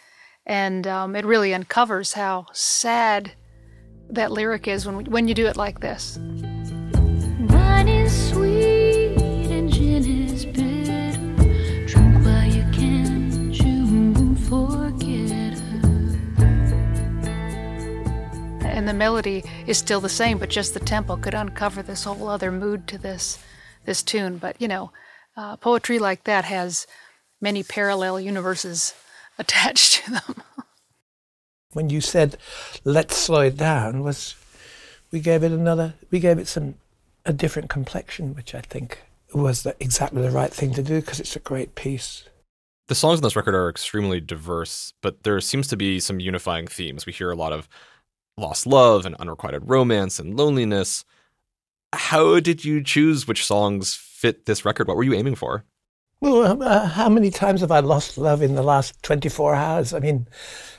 And 0.46 0.88
um, 0.88 1.16
it 1.16 1.24
really 1.24 1.54
uncovers 1.54 2.14
how 2.14 2.48
sad 2.52 3.34
that 4.10 4.32
lyric 4.32 4.68
is 4.68 4.86
when 4.86 5.06
when 5.06 5.28
you 5.28 5.34
do 5.34 5.48
it 5.48 5.56
like 5.56 5.80
this 5.80 6.20
and 18.82 18.90
the 18.90 18.94
melody 18.96 19.44
is 19.68 19.78
still 19.78 20.02
the 20.02 20.10
same 20.10 20.40
but 20.40 20.50
just 20.50 20.74
the 20.74 20.80
tempo 20.80 21.16
could 21.16 21.36
uncover 21.36 21.84
this 21.84 22.06
whole 22.06 22.28
other 22.28 22.52
mood 22.52 22.88
to 22.88 22.98
this 22.98 23.38
this 23.86 24.02
tune 24.02 24.40
but 24.40 24.60
you 24.60 24.68
know 24.68 24.92
uh, 25.38 25.56
poetry 25.56 26.00
like 26.00 26.24
that 26.24 26.46
has 26.46 26.88
many 27.40 27.62
parallel 27.62 28.20
universes 28.20 28.96
attached 29.38 30.04
to 30.04 30.12
them 30.12 30.44
When 31.74 31.90
you 31.90 32.02
said, 32.02 32.38
let's 32.84 33.16
slow 33.16 33.42
it 33.42 33.56
down, 33.56 34.04
was 34.04 34.36
we 35.12 35.20
gave 35.22 35.44
it 35.44 35.52
another, 35.52 35.94
we 36.10 36.20
gave 36.20 36.38
it 36.38 36.48
some, 36.48 36.76
a 37.26 37.32
different 37.32 37.70
complexion, 37.70 38.34
which 38.34 38.54
I 38.54 38.62
think 38.62 39.00
was 39.34 39.64
the, 39.64 39.76
exactly 39.80 40.22
the 40.22 40.32
right 40.32 40.54
thing 40.54 40.74
to 40.74 40.84
do 40.84 41.00
because 41.00 41.20
it's 41.22 41.36
a 41.36 41.40
great 41.40 41.76
piece. 41.76 42.28
The 42.90 42.96
songs 42.96 43.20
on 43.20 43.24
this 43.24 43.38
record 43.38 43.56
are 43.56 43.70
extremely 43.70 44.20
diverse, 44.20 44.92
but 45.02 45.24
there 45.24 45.40
seems 45.40 45.68
to 45.68 45.78
be 45.78 46.02
some 46.02 46.20
unifying 46.20 46.68
themes. 46.68 47.06
We 47.06 47.14
hear 47.14 47.32
a 47.32 47.36
lot 47.36 47.54
of 47.54 47.70
lost 48.38 48.66
love 48.66 49.06
and 49.06 49.16
unrequited 49.16 49.70
romance 49.70 50.20
and 50.20 50.38
loneliness. 50.38 51.06
How 51.94 52.40
did 52.40 52.64
you 52.64 52.84
choose 52.84 53.28
which 53.28 53.46
songs 53.46 53.96
fit 53.96 54.46
this 54.46 54.66
record? 54.66 54.88
What 54.88 54.98
were 54.98 55.04
you 55.04 55.14
aiming 55.14 55.36
for? 55.36 55.66
Well, 56.22 56.62
uh, 56.62 56.86
how 56.86 57.10
many 57.10 57.32
times 57.32 57.62
have 57.62 57.72
I 57.72 57.80
lost 57.80 58.18
love 58.18 58.44
in 58.44 58.54
the 58.54 58.62
last 58.62 59.02
24 59.02 59.56
hours? 59.56 59.94
I 59.94 60.00
mean, 60.00 60.28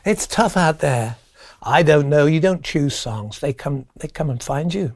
it's 0.04 0.26
tough 0.26 0.56
out 0.56 0.78
there. 0.78 1.16
I 1.62 1.82
don't 1.82 2.08
know. 2.08 2.26
You 2.26 2.40
don't 2.40 2.64
choose 2.64 2.94
songs. 2.94 3.40
They 3.40 3.52
come, 3.52 3.86
they 3.96 4.08
come 4.08 4.30
and 4.30 4.42
find 4.42 4.72
you. 4.72 4.94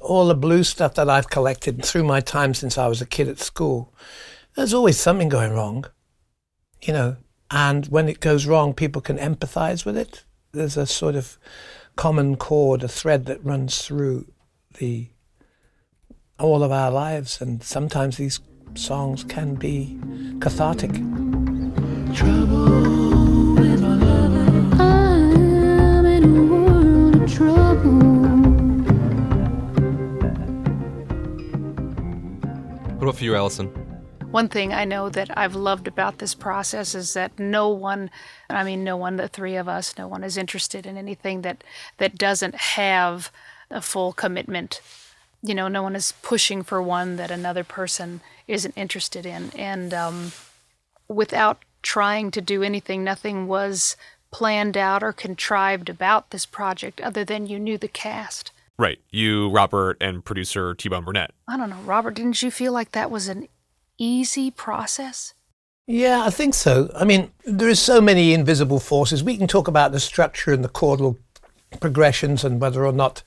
All 0.00 0.28
the 0.28 0.34
blues 0.34 0.68
stuff 0.68 0.94
that 0.94 1.08
I've 1.08 1.30
collected 1.30 1.84
through 1.84 2.04
my 2.04 2.20
time 2.20 2.54
since 2.54 2.78
I 2.78 2.86
was 2.86 3.00
a 3.00 3.06
kid 3.06 3.28
at 3.28 3.38
school, 3.38 3.92
there's 4.54 4.74
always 4.74 4.98
something 4.98 5.28
going 5.28 5.52
wrong, 5.52 5.86
you 6.82 6.92
know. 6.92 7.16
And 7.50 7.86
when 7.86 8.08
it 8.08 8.20
goes 8.20 8.46
wrong, 8.46 8.74
people 8.74 9.00
can 9.00 9.16
empathize 9.16 9.84
with 9.84 9.96
it. 9.96 10.24
There's 10.52 10.76
a 10.76 10.86
sort 10.86 11.14
of 11.14 11.38
common 11.98 12.36
chord, 12.36 12.84
a 12.84 12.88
thread 12.88 13.26
that 13.26 13.44
runs 13.44 13.82
through 13.82 14.24
the 14.78 15.08
all 16.38 16.62
of 16.62 16.70
our 16.70 16.92
lives, 16.92 17.40
and 17.40 17.60
sometimes 17.60 18.18
these 18.18 18.38
songs 18.74 19.24
can 19.24 19.56
be 19.56 19.98
cathartic. 20.40 20.92
What 32.94 33.02
about 33.02 33.16
for 33.16 33.24
you, 33.24 33.34
Alison? 33.34 33.87
One 34.30 34.50
thing 34.50 34.74
I 34.74 34.84
know 34.84 35.08
that 35.08 35.36
I've 35.38 35.54
loved 35.54 35.88
about 35.88 36.18
this 36.18 36.34
process 36.34 36.94
is 36.94 37.14
that 37.14 37.38
no 37.38 37.70
one, 37.70 38.10
I 38.50 38.62
mean, 38.62 38.84
no 38.84 38.94
one, 38.94 39.16
the 39.16 39.26
three 39.26 39.56
of 39.56 39.70
us, 39.70 39.96
no 39.96 40.06
one 40.06 40.22
is 40.22 40.36
interested 40.36 40.84
in 40.84 40.98
anything 40.98 41.40
that, 41.42 41.64
that 41.96 42.18
doesn't 42.18 42.54
have 42.54 43.32
a 43.70 43.80
full 43.80 44.12
commitment. 44.12 44.82
You 45.42 45.54
know, 45.54 45.66
no 45.66 45.82
one 45.82 45.96
is 45.96 46.12
pushing 46.20 46.62
for 46.62 46.82
one 46.82 47.16
that 47.16 47.30
another 47.30 47.64
person 47.64 48.20
isn't 48.46 48.76
interested 48.76 49.24
in. 49.24 49.50
And 49.56 49.94
um, 49.94 50.32
without 51.08 51.64
trying 51.80 52.30
to 52.32 52.42
do 52.42 52.62
anything, 52.62 53.02
nothing 53.02 53.46
was 53.46 53.96
planned 54.30 54.76
out 54.76 55.02
or 55.02 55.14
contrived 55.14 55.88
about 55.88 56.30
this 56.30 56.44
project 56.44 57.00
other 57.00 57.24
than 57.24 57.46
you 57.46 57.58
knew 57.58 57.78
the 57.78 57.88
cast. 57.88 58.52
Right. 58.78 58.98
You, 59.10 59.48
Robert, 59.48 59.96
and 60.02 60.22
producer 60.22 60.74
T 60.74 60.90
Bone 60.90 61.04
Burnett. 61.04 61.30
I 61.48 61.56
don't 61.56 61.70
know, 61.70 61.80
Robert, 61.86 62.14
didn't 62.14 62.42
you 62.42 62.50
feel 62.50 62.74
like 62.74 62.92
that 62.92 63.10
was 63.10 63.26
an 63.28 63.48
easy 63.98 64.50
process? 64.50 65.34
Yeah, 65.86 66.22
I 66.24 66.30
think 66.30 66.54
so. 66.54 66.90
I 66.94 67.04
mean, 67.04 67.30
there 67.44 67.68
is 67.68 67.80
so 67.80 68.00
many 68.00 68.34
invisible 68.34 68.78
forces. 68.78 69.24
We 69.24 69.36
can 69.36 69.46
talk 69.46 69.68
about 69.68 69.92
the 69.92 70.00
structure 70.00 70.52
and 70.52 70.62
the 70.62 70.68
chordal 70.68 71.16
progressions 71.80 72.44
and 72.44 72.60
whether 72.60 72.84
or 72.84 72.92
not 72.92 73.22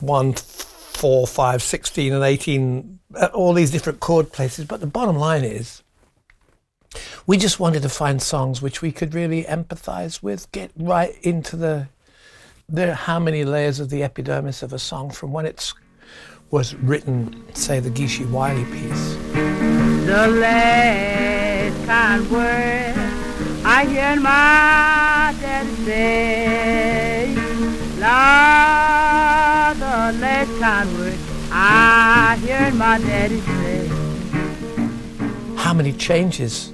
one, 0.00 0.34
four, 0.34 1.26
five, 1.26 1.62
16, 1.62 2.12
and 2.12 2.22
18, 2.22 2.98
uh, 3.14 3.28
all 3.34 3.52
these 3.52 3.70
different 3.70 4.00
chord 4.00 4.32
places. 4.32 4.64
But 4.64 4.80
the 4.80 4.86
bottom 4.86 5.16
line 5.16 5.44
is, 5.44 5.82
we 7.26 7.36
just 7.36 7.60
wanted 7.60 7.82
to 7.82 7.88
find 7.88 8.22
songs 8.22 8.62
which 8.62 8.82
we 8.82 8.92
could 8.92 9.12
really 9.12 9.44
empathize 9.44 10.22
with, 10.22 10.50
get 10.52 10.70
right 10.76 11.16
into 11.22 11.56
the, 11.56 11.88
the 12.68 12.94
how 12.94 13.18
many 13.18 13.44
layers 13.44 13.80
of 13.80 13.90
the 13.90 14.02
epidermis 14.02 14.62
of 14.62 14.72
a 14.72 14.78
song 14.78 15.10
from 15.10 15.32
when 15.32 15.44
it 15.44 15.72
was 16.50 16.74
written, 16.76 17.44
say, 17.54 17.80
the 17.80 17.90
Geeshie 17.90 18.30
Wiley 18.30 18.64
piece. 18.66 19.25
The 20.06 20.28
last 20.28 21.86
kind 21.86 22.30
word 22.30 22.94
I 23.64 23.84
hear 23.86 24.14
my 24.20 25.34
daddy 25.40 25.74
say, 25.84 27.34
Lord, 27.98 29.76
the 29.78 30.20
last 30.22 30.60
kind 30.60 30.96
word 30.96 31.18
I 31.50 32.38
hear 32.40 32.70
my 32.74 32.98
daddy 32.98 33.40
say. 33.40 33.88
how 35.56 35.74
many 35.74 35.92
changes 35.92 36.72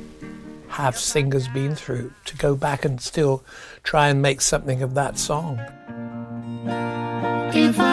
have 0.68 0.98
singers 0.98 1.48
been 1.48 1.74
through 1.74 2.12
to 2.26 2.36
go 2.36 2.54
back 2.54 2.84
and 2.84 3.00
still 3.00 3.42
try 3.82 4.08
and 4.08 4.20
make 4.20 4.42
something 4.42 4.82
of 4.82 4.92
that 4.92 5.16
song? 5.18 5.58
If 7.54 7.80
I 7.80 7.91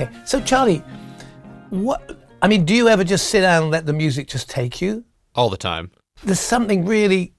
Okay, 0.00 0.14
so 0.24 0.40
Charlie, 0.40 0.84
what? 1.70 2.16
I 2.40 2.46
mean, 2.46 2.64
do 2.64 2.72
you 2.72 2.88
ever 2.88 3.02
just 3.02 3.30
sit 3.30 3.40
down 3.40 3.64
and 3.64 3.72
let 3.72 3.84
the 3.84 3.92
music 3.92 4.28
just 4.28 4.48
take 4.48 4.80
you? 4.80 5.04
All 5.34 5.50
the 5.50 5.56
time. 5.56 5.90
There's 6.22 6.38
something 6.38 6.84
really 6.84 7.34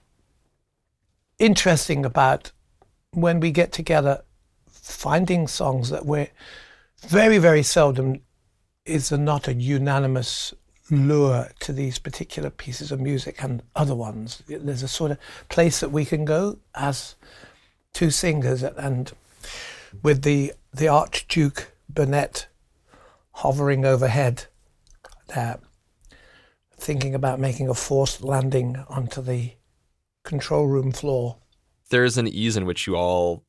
interesting 1.37 2.03
about 2.03 2.51
when 3.11 3.39
we 3.39 3.51
get 3.51 3.71
together, 3.71 4.23
finding 4.67 5.47
songs 5.47 5.89
that 5.89 6.05
we're 6.05 6.27
very, 7.07 7.37
very 7.37 7.63
seldom 7.63 8.19
is 8.83 9.07
there 9.07 9.17
not 9.17 9.47
a 9.47 9.53
unanimous 9.53 10.53
lure 10.91 11.51
to 11.61 11.71
these 11.71 11.97
particular 11.97 12.49
pieces 12.49 12.91
of 12.91 12.99
music 12.99 13.41
and 13.41 13.63
other 13.73 13.95
ones. 13.95 14.43
There's 14.49 14.83
a 14.83 14.89
sort 14.89 15.11
of 15.11 15.17
place 15.47 15.79
that 15.79 15.93
we 15.93 16.03
can 16.03 16.25
go 16.25 16.59
as 16.75 17.15
two 17.93 18.09
singers, 18.09 18.63
and 18.63 19.13
with 20.03 20.23
the 20.23 20.51
the 20.73 20.89
Archduke 20.89 21.71
Burnett 21.89 22.48
hovering 23.39 23.85
overhead, 23.85 24.45
there, 25.27 25.59
thinking 26.75 27.15
about 27.15 27.39
making 27.39 27.69
a 27.69 27.73
forced 27.73 28.21
landing 28.21 28.75
onto 28.89 29.21
the 29.21 29.53
control 30.25 30.67
room 30.67 30.91
floor. 30.91 31.37
There's 31.89 32.17
an 32.17 32.27
ease 32.27 32.57
in 32.57 32.65
which 32.65 32.85
you 32.85 32.97
all 32.97 33.45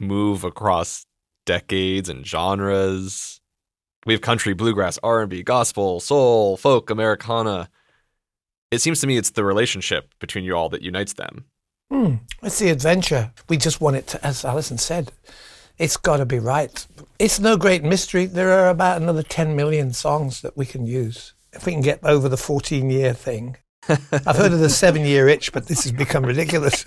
move 0.00 0.44
across 0.44 1.04
decades 1.44 2.08
and 2.08 2.26
genres. 2.26 3.40
We 4.06 4.14
have 4.14 4.22
country, 4.22 4.54
bluegrass, 4.54 4.98
R&B, 5.02 5.42
gospel, 5.42 6.00
soul, 6.00 6.56
folk, 6.56 6.88
Americana. 6.88 7.68
It 8.70 8.80
seems 8.80 9.00
to 9.02 9.06
me 9.06 9.18
it's 9.18 9.30
the 9.32 9.44
relationship 9.44 10.14
between 10.20 10.44
you 10.44 10.54
all 10.56 10.70
that 10.70 10.80
unites 10.80 11.12
them. 11.12 11.44
Hmm. 11.90 12.14
It's 12.42 12.58
the 12.58 12.70
adventure. 12.70 13.30
We 13.50 13.58
just 13.58 13.82
want 13.82 13.96
it 13.96 14.06
to, 14.08 14.26
as 14.26 14.42
Alison 14.42 14.78
said, 14.78 15.12
it's 15.82 15.96
got 15.96 16.18
to 16.18 16.24
be 16.24 16.38
right. 16.38 16.86
It's 17.18 17.40
no 17.40 17.56
great 17.56 17.82
mystery. 17.82 18.26
There 18.26 18.52
are 18.52 18.68
about 18.68 19.02
another 19.02 19.24
10 19.24 19.56
million 19.56 19.92
songs 19.92 20.40
that 20.42 20.56
we 20.56 20.64
can 20.64 20.86
use. 20.86 21.34
If 21.52 21.66
we 21.66 21.72
can 21.72 21.80
get 21.80 21.98
over 22.04 22.28
the 22.28 22.36
14 22.36 22.88
year 22.88 23.12
thing. 23.12 23.56
I've 23.88 24.36
heard 24.36 24.52
of 24.52 24.60
the 24.60 24.70
seven 24.70 25.04
year 25.04 25.26
itch, 25.26 25.52
but 25.52 25.66
this 25.66 25.82
has 25.82 25.90
become 25.90 26.24
ridiculous. 26.24 26.86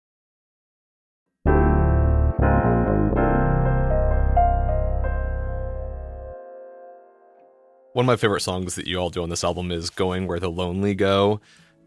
One 7.93 8.05
of 8.05 8.07
my 8.07 8.15
favorite 8.15 8.39
songs 8.39 8.75
that 8.75 8.87
you 8.87 8.99
all 8.99 9.09
do 9.09 9.21
on 9.21 9.27
this 9.27 9.43
album 9.43 9.69
is 9.69 9.89
Going 9.89 10.25
Where 10.25 10.39
the 10.39 10.49
Lonely 10.49 10.95
Go, 10.95 11.41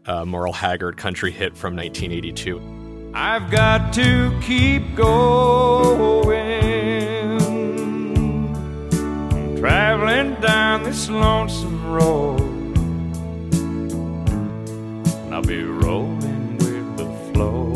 a 0.05 0.23
Merle 0.23 0.53
Haggard 0.53 0.97
country 0.97 1.31
hit 1.31 1.57
from 1.57 1.75
1982. 1.75 3.11
I've 3.15 3.49
got 3.49 3.91
to 3.93 4.39
keep 4.39 4.93
going. 4.93 6.29
Traveling 9.57 10.35
down 10.41 10.83
this 10.83 11.09
lonesome 11.09 11.91
road. 11.91 12.39
And 15.23 15.33
I'll 15.33 15.41
be 15.41 15.63
rolling 15.63 16.57
with 16.57 16.97
the 16.97 17.09
flow. 17.33 17.73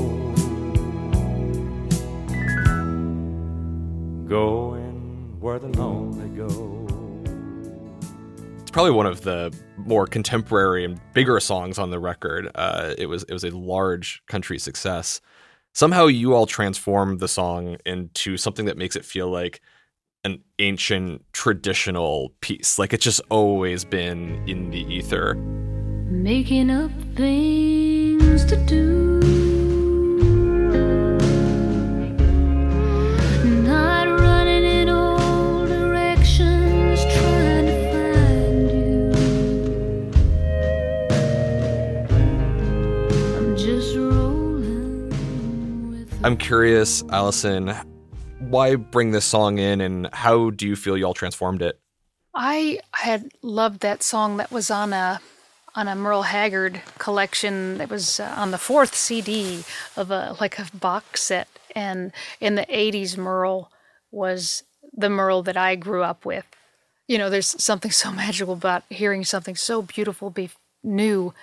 Going 4.27 5.39
where 5.39 5.57
the 5.57 5.69
lonely. 5.69 6.18
It's 8.69 8.73
probably 8.75 8.91
one 8.91 9.07
of 9.07 9.21
the 9.21 9.51
more 9.77 10.05
contemporary 10.05 10.85
and 10.85 11.01
bigger 11.15 11.39
songs 11.39 11.79
on 11.79 11.89
the 11.89 11.97
record. 11.97 12.51
Uh, 12.53 12.93
it 12.99 13.07
was 13.07 13.23
it 13.23 13.33
was 13.33 13.43
a 13.43 13.49
large 13.49 14.21
country 14.27 14.59
success. 14.59 15.21
Somehow 15.73 16.05
you 16.05 16.35
all 16.35 16.45
transformed 16.45 17.19
the 17.19 17.27
song 17.27 17.77
into 17.83 18.37
something 18.37 18.67
that 18.67 18.77
makes 18.77 18.95
it 18.95 19.03
feel 19.03 19.27
like 19.27 19.59
an 20.23 20.43
ancient 20.59 21.25
traditional 21.33 22.35
piece. 22.41 22.77
Like 22.77 22.93
it's 22.93 23.03
just 23.03 23.21
always 23.31 23.83
been 23.83 24.47
in 24.47 24.69
the 24.69 24.81
ether. 24.81 25.33
making 25.33 26.69
up 26.69 26.91
things 27.15 28.45
to 28.45 28.55
do. 28.67 29.38
I'm 46.21 46.35
curious, 46.35 47.01
Alison, 47.11 47.73
why 48.39 48.75
bring 48.75 49.11
this 49.11 49.23
song 49.23 49.57
in 49.57 49.79
and 49.79 50.09
how 50.11 50.49
do 50.49 50.67
you 50.67 50.75
feel 50.75 50.97
y'all 50.97 51.13
transformed 51.13 51.61
it? 51.61 51.79
I 52.35 52.81
had 52.91 53.31
loved 53.41 53.79
that 53.81 54.03
song 54.03 54.35
that 54.37 54.51
was 54.51 54.69
on 54.69 54.91
a 54.91 55.21
on 55.75 55.87
a 55.87 55.95
Merle 55.95 56.23
Haggard 56.23 56.81
collection 56.97 57.77
that 57.77 57.89
was 57.89 58.19
uh, 58.19 58.33
on 58.35 58.51
the 58.51 58.57
fourth 58.57 58.95
CD 58.95 59.63
of 59.95 60.11
a 60.11 60.35
like 60.41 60.59
a 60.59 60.67
box 60.73 61.21
set 61.21 61.47
and 61.73 62.11
in 62.41 62.55
the 62.55 62.65
80s 62.65 63.15
Merle 63.15 63.71
was 64.11 64.63
the 64.91 65.09
Merle 65.09 65.41
that 65.43 65.55
I 65.55 65.75
grew 65.75 66.03
up 66.03 66.25
with. 66.25 66.45
You 67.07 67.17
know, 67.17 67.29
there's 67.29 67.63
something 67.63 67.91
so 67.91 68.11
magical 68.23 68.53
about 68.53 68.83
hearing 68.89 69.23
something 69.23 69.55
so 69.55 69.81
beautiful 69.83 70.31
be 70.31 70.49
new 70.83 71.33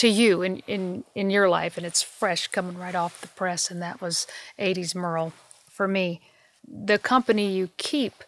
to 0.00 0.08
you 0.08 0.40
in, 0.40 0.56
in, 0.66 1.04
in 1.14 1.28
your 1.28 1.46
life 1.46 1.76
and 1.76 1.84
it's 1.84 2.00
fresh 2.00 2.46
coming 2.46 2.78
right 2.78 2.94
off 2.94 3.20
the 3.20 3.28
press 3.28 3.70
and 3.70 3.82
that 3.82 4.00
was 4.00 4.26
80s 4.58 4.94
Merle 4.94 5.34
for 5.68 5.86
me. 5.86 6.22
The 6.66 6.98
company 6.98 7.52
you 7.52 7.68
keep 7.76 8.24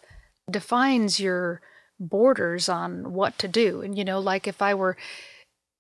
defines 0.50 1.18
your 1.18 1.62
borders 1.98 2.68
on 2.68 3.14
what 3.14 3.38
to 3.38 3.48
do. 3.48 3.80
And, 3.80 3.96
you 3.96 4.04
know, 4.04 4.20
like 4.20 4.46
if 4.46 4.61
I 4.61 4.74
were 4.74 4.98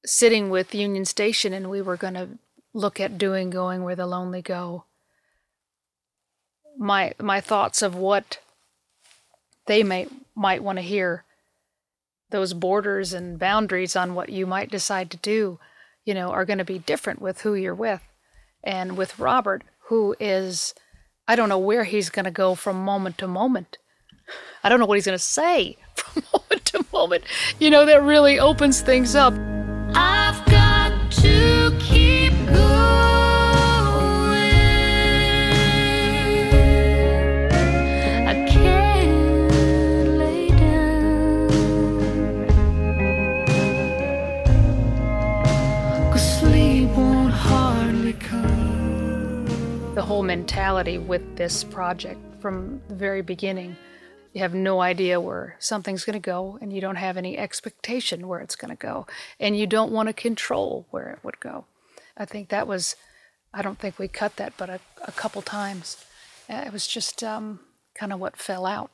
sitting 0.06 0.48
with 0.48 0.74
Union 0.74 1.04
Station 1.04 1.52
and 1.52 1.68
we 1.68 1.82
were 1.82 1.98
going 1.98 2.14
to 2.14 2.38
look 2.72 2.98
at 2.98 3.18
doing 3.18 3.50
Going 3.50 3.84
Where 3.84 3.96
the 3.96 4.06
Lonely 4.06 4.40
Go, 4.40 4.84
my, 6.78 7.12
my 7.20 7.42
thoughts 7.42 7.82
of 7.82 7.94
what 7.94 8.38
they 9.66 9.82
may, 9.82 10.06
might 10.34 10.62
want 10.62 10.78
to 10.78 10.82
hear, 10.82 11.24
those 12.30 12.54
borders 12.54 13.12
and 13.12 13.38
boundaries 13.38 13.94
on 13.94 14.14
what 14.14 14.30
you 14.30 14.46
might 14.46 14.70
decide 14.70 15.10
to 15.10 15.18
do, 15.18 15.58
you 16.04 16.14
know, 16.14 16.30
are 16.30 16.44
going 16.44 16.58
to 16.58 16.64
be 16.64 16.78
different 16.78 17.20
with 17.20 17.42
who 17.42 17.54
you're 17.54 17.74
with. 17.74 18.02
And 18.64 18.96
with 18.96 19.18
Robert, 19.18 19.64
who 19.88 20.14
is, 20.20 20.74
I 21.26 21.36
don't 21.36 21.48
know 21.48 21.58
where 21.58 21.84
he's 21.84 22.10
going 22.10 22.24
to 22.24 22.30
go 22.30 22.54
from 22.54 22.84
moment 22.84 23.18
to 23.18 23.28
moment. 23.28 23.78
I 24.62 24.68
don't 24.68 24.78
know 24.78 24.86
what 24.86 24.96
he's 24.96 25.06
going 25.06 25.18
to 25.18 25.22
say 25.22 25.76
from 25.96 26.22
moment 26.32 26.64
to 26.66 26.86
moment. 26.92 27.24
You 27.58 27.70
know, 27.70 27.84
that 27.86 28.02
really 28.02 28.38
opens 28.38 28.80
things 28.80 29.14
up. 29.14 29.34
I've 29.94 30.41
The 49.94 50.02
whole 50.02 50.22
mentality 50.22 50.96
with 50.96 51.36
this 51.36 51.64
project 51.64 52.18
from 52.40 52.80
the 52.88 52.94
very 52.94 53.20
beginning. 53.20 53.76
You 54.32 54.40
have 54.40 54.54
no 54.54 54.80
idea 54.80 55.20
where 55.20 55.56
something's 55.58 56.06
going 56.06 56.14
to 56.14 56.30
go, 56.30 56.58
and 56.62 56.72
you 56.72 56.80
don't 56.80 56.96
have 56.96 57.18
any 57.18 57.36
expectation 57.36 58.26
where 58.26 58.40
it's 58.40 58.56
going 58.56 58.70
to 58.70 58.76
go, 58.76 59.06
and 59.38 59.54
you 59.54 59.66
don't 59.66 59.92
want 59.92 60.08
to 60.08 60.14
control 60.14 60.86
where 60.90 61.10
it 61.10 61.18
would 61.22 61.40
go. 61.40 61.66
I 62.16 62.24
think 62.24 62.48
that 62.48 62.66
was, 62.66 62.96
I 63.52 63.60
don't 63.60 63.78
think 63.78 63.98
we 63.98 64.08
cut 64.08 64.36
that, 64.36 64.54
but 64.56 64.70
a, 64.70 64.80
a 65.06 65.12
couple 65.12 65.42
times. 65.42 66.02
Uh, 66.48 66.64
It 66.66 66.72
was 66.72 66.86
just 66.86 67.22
um, 67.22 67.60
kind 67.94 68.14
of 68.14 68.18
what 68.18 68.38
fell 68.38 68.64
out. 68.64 68.90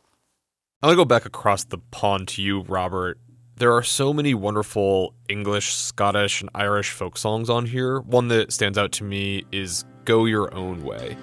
I 0.82 0.88
want 0.88 0.94
to 0.94 1.00
go 1.00 1.04
back 1.04 1.24
across 1.24 1.62
the 1.62 1.78
pond 1.78 2.26
to 2.28 2.42
you, 2.42 2.62
Robert. 2.62 3.18
There 3.56 3.72
are 3.72 3.84
so 3.84 4.12
many 4.12 4.34
wonderful 4.34 5.14
English, 5.28 5.74
Scottish, 5.74 6.40
and 6.40 6.50
Irish 6.56 6.90
folk 6.90 7.16
songs 7.16 7.48
on 7.48 7.66
here. 7.66 8.00
One 8.00 8.28
that 8.28 8.52
stands 8.52 8.76
out 8.78 8.90
to 8.92 9.04
me 9.04 9.44
is 9.52 9.84
Go 10.08 10.24
Your 10.24 10.48
Own 10.54 10.82
Way. 10.84 11.18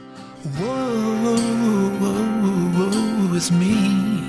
Whoa, 0.59 0.67
whoa, 1.99 2.29
whoa, 2.77 3.33
is 3.33 3.51
me. 3.51 4.21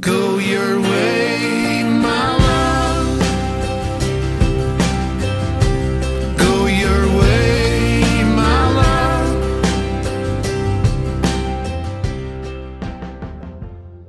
Go 0.00 0.36
your 0.36 0.82
way, 0.82 1.82
my 1.82 2.36
love. 2.36 3.20
Go 6.36 6.66
your 6.66 7.08
way, 7.20 8.22
my 8.36 8.68
love. 8.74 9.32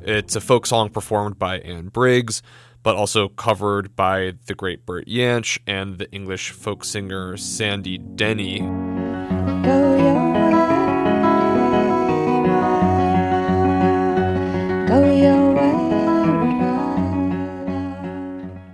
It's 0.02 0.36
a 0.36 0.42
folk 0.42 0.66
song 0.66 0.90
performed 0.90 1.40
by 1.40 1.60
Anne 1.60 1.88
Briggs, 1.88 2.42
but 2.86 2.96
also 2.96 3.28
covered 3.30 3.96
by 3.96 4.34
the 4.46 4.54
great 4.54 4.86
Bert 4.86 5.08
Jansch 5.08 5.58
and 5.66 5.98
the 5.98 6.10
English 6.12 6.52
folk 6.52 6.86
singer 6.86 7.36
Sandy 7.36 7.98
Denny. 7.98 8.60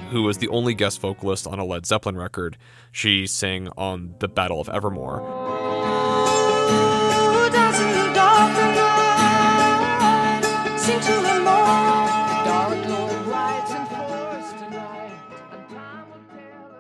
Who 0.10 0.24
was 0.24 0.40
the 0.40 0.50
only 0.50 0.74
guest 0.74 1.00
vocalist 1.00 1.48
on 1.48 1.60
a 1.60 1.64
Led 1.64 1.86
Zeppelin 1.86 2.18
record. 2.18 2.58
She 2.92 3.26
sang 3.26 3.70
on 3.78 4.16
The 4.20 4.28
Battle 4.28 4.60
of 4.60 4.68
Evermore. 4.68 5.22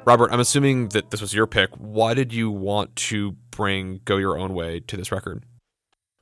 Robert, 0.04 0.32
I'm 0.32 0.40
assuming 0.40 0.90
that 0.90 1.12
this 1.12 1.22
was 1.22 1.34
your 1.34 1.46
pick. 1.46 1.70
Why 1.78 2.16
did 2.16 2.34
you 2.34 2.50
want 2.50 2.96
to 2.96 3.34
bring 3.52 4.02
Go 4.04 4.18
Your 4.18 4.38
Own 4.38 4.54
Way 4.56 4.80
to 4.80 4.98
this 4.98 5.12
record? 5.12 5.44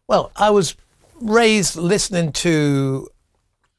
Well, 0.07 0.31
I 0.35 0.49
was 0.49 0.75
raised 1.21 1.77
listening 1.77 2.33
to 2.33 3.07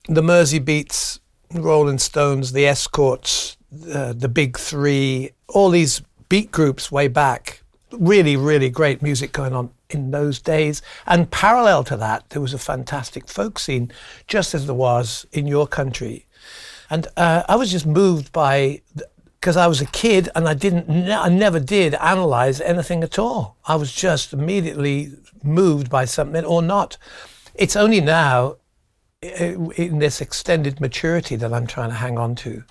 the 0.09 0.23
Mersey 0.23 0.59
Beats, 0.59 1.21
Rolling 1.53 1.99
Stones, 1.99 2.53
the 2.53 2.67
Escorts, 2.67 3.59
uh, 3.93 4.15
the 4.15 4.29
Big 4.29 4.57
Three, 4.57 5.33
all 5.49 5.69
these 5.69 6.01
beat 6.31 6.51
groups 6.51 6.91
way 6.91 7.09
back. 7.09 7.63
Really, 7.93 8.37
really 8.37 8.71
great 8.71 9.03
music 9.03 9.33
going 9.33 9.53
on 9.53 9.71
in 9.91 10.13
those 10.13 10.41
days. 10.41 10.81
And 11.07 11.31
parallel 11.31 11.85
to 11.85 11.97
that, 11.99 12.31
there 12.31 12.41
was 12.41 12.55
a 12.55 12.59
fantastic 12.59 13.29
folk 13.29 13.59
scene, 13.59 13.93
just 14.27 14.55
as 14.55 14.65
there 14.65 14.75
was 14.75 15.27
in 15.33 15.47
your 15.47 15.67
country. 15.67 16.27
And 16.89 17.07
uh, 17.17 17.45
I 17.49 17.57
was 17.57 17.71
just 17.71 17.87
moved 17.87 18.33
by, 18.33 18.83
because 19.41 19.57
I 19.57 19.67
was 19.69 19.81
a 19.81 19.87
kid 19.87 20.29
and 20.35 20.47
I 20.47 20.53
didn't, 20.53 21.11
I 21.11 21.31
never 21.31 21.59
did 21.59 21.95
analyze 21.95 22.61
anything 22.61 23.03
at 23.03 23.19
all. 23.19 23.57
I 23.65 23.77
was 23.77 23.91
just 23.91 24.35
immediately 24.35 25.13
moved 25.43 25.89
by 25.89 26.05
something 26.05 26.45
or 26.45 26.61
not. 26.61 26.99
It's 27.55 27.75
only 27.75 28.03
now, 28.03 28.57
in 29.23 29.99
this 29.99 30.21
extended 30.21 30.81
maturity 30.81 31.37
that 31.37 31.55
I'm 31.55 31.67
trying 31.67 31.89
to 31.89 31.97
hang 31.97 32.19
on 32.19 32.35
to, 32.37 32.65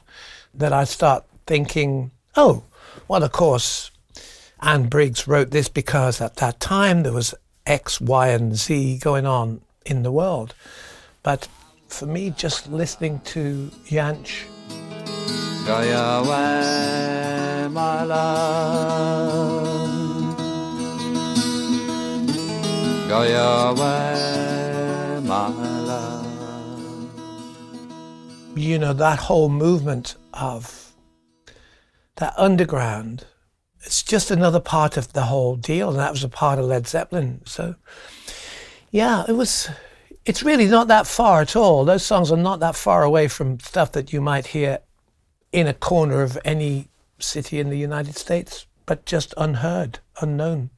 that 0.54 0.72
I 0.72 0.84
start 0.84 1.26
thinking, 1.48 2.12
oh, 2.36 2.64
well, 3.08 3.24
of 3.24 3.32
course, 3.32 3.90
Anne 4.62 4.90
Briggs 4.90 5.28
wrote 5.28 5.50
this 5.50 5.70
because 5.70 6.22
at 6.22 6.36
that 6.36 6.60
time 6.60 7.02
there 7.02 7.14
was 7.14 7.34
X, 7.66 8.00
Y, 8.00 8.28
and 8.28 8.56
Z 8.56 9.00
going 9.00 9.26
on 9.26 9.62
in 9.86 10.04
the 10.04 10.12
world. 10.12 10.54
But 11.24 11.48
for 11.88 12.06
me, 12.06 12.30
just 12.30 12.68
listening 12.68 13.22
to 13.22 13.72
Jansch, 13.86 14.44
Go 15.70 15.82
your 15.82 16.24
way, 16.24 17.68
my 17.70 18.04
love. 18.04 19.56
Go 23.08 23.22
your 23.22 23.76
way, 23.76 25.20
my 25.24 25.48
love. 25.48 26.26
you 28.56 28.80
know, 28.80 28.94
that 28.94 29.20
whole 29.20 29.50
movement 29.50 30.16
of 30.34 30.92
that 32.16 32.34
underground, 32.36 33.28
it's 33.82 34.02
just 34.02 34.32
another 34.32 34.60
part 34.60 34.98
of 34.98 35.14
the 35.14 35.26
whole 35.26 35.56
deal. 35.56 35.92
And 35.92 36.00
that 36.00 36.12
was 36.12 36.24
a 36.24 36.30
part 36.30 36.58
of 36.58 36.66
Led 36.66 36.88
Zeppelin. 36.88 37.42
So, 37.46 37.76
yeah, 38.90 39.24
it 39.28 39.34
was, 39.34 39.70
it's 40.26 40.42
really 40.42 40.66
not 40.66 40.88
that 40.88 41.06
far 41.06 41.42
at 41.42 41.56
all. 41.56 41.86
Those 41.86 42.04
songs 42.04 42.32
are 42.32 42.38
not 42.38 42.60
that 42.62 42.76
far 42.76 43.04
away 43.04 43.28
from 43.28 43.60
stuff 43.60 43.92
that 43.92 44.12
you 44.12 44.20
might 44.20 44.48
hear 44.48 44.80
in 45.52 45.68
a 45.68 45.74
corner 45.74 46.22
of 46.22 46.38
any 46.46 46.90
city 47.20 47.60
in 47.60 47.70
the 47.70 47.78
United 47.78 48.16
States, 48.16 48.66
but 48.86 49.06
just 49.06 49.34
unheard, 49.38 50.00
unknown. 50.22 50.70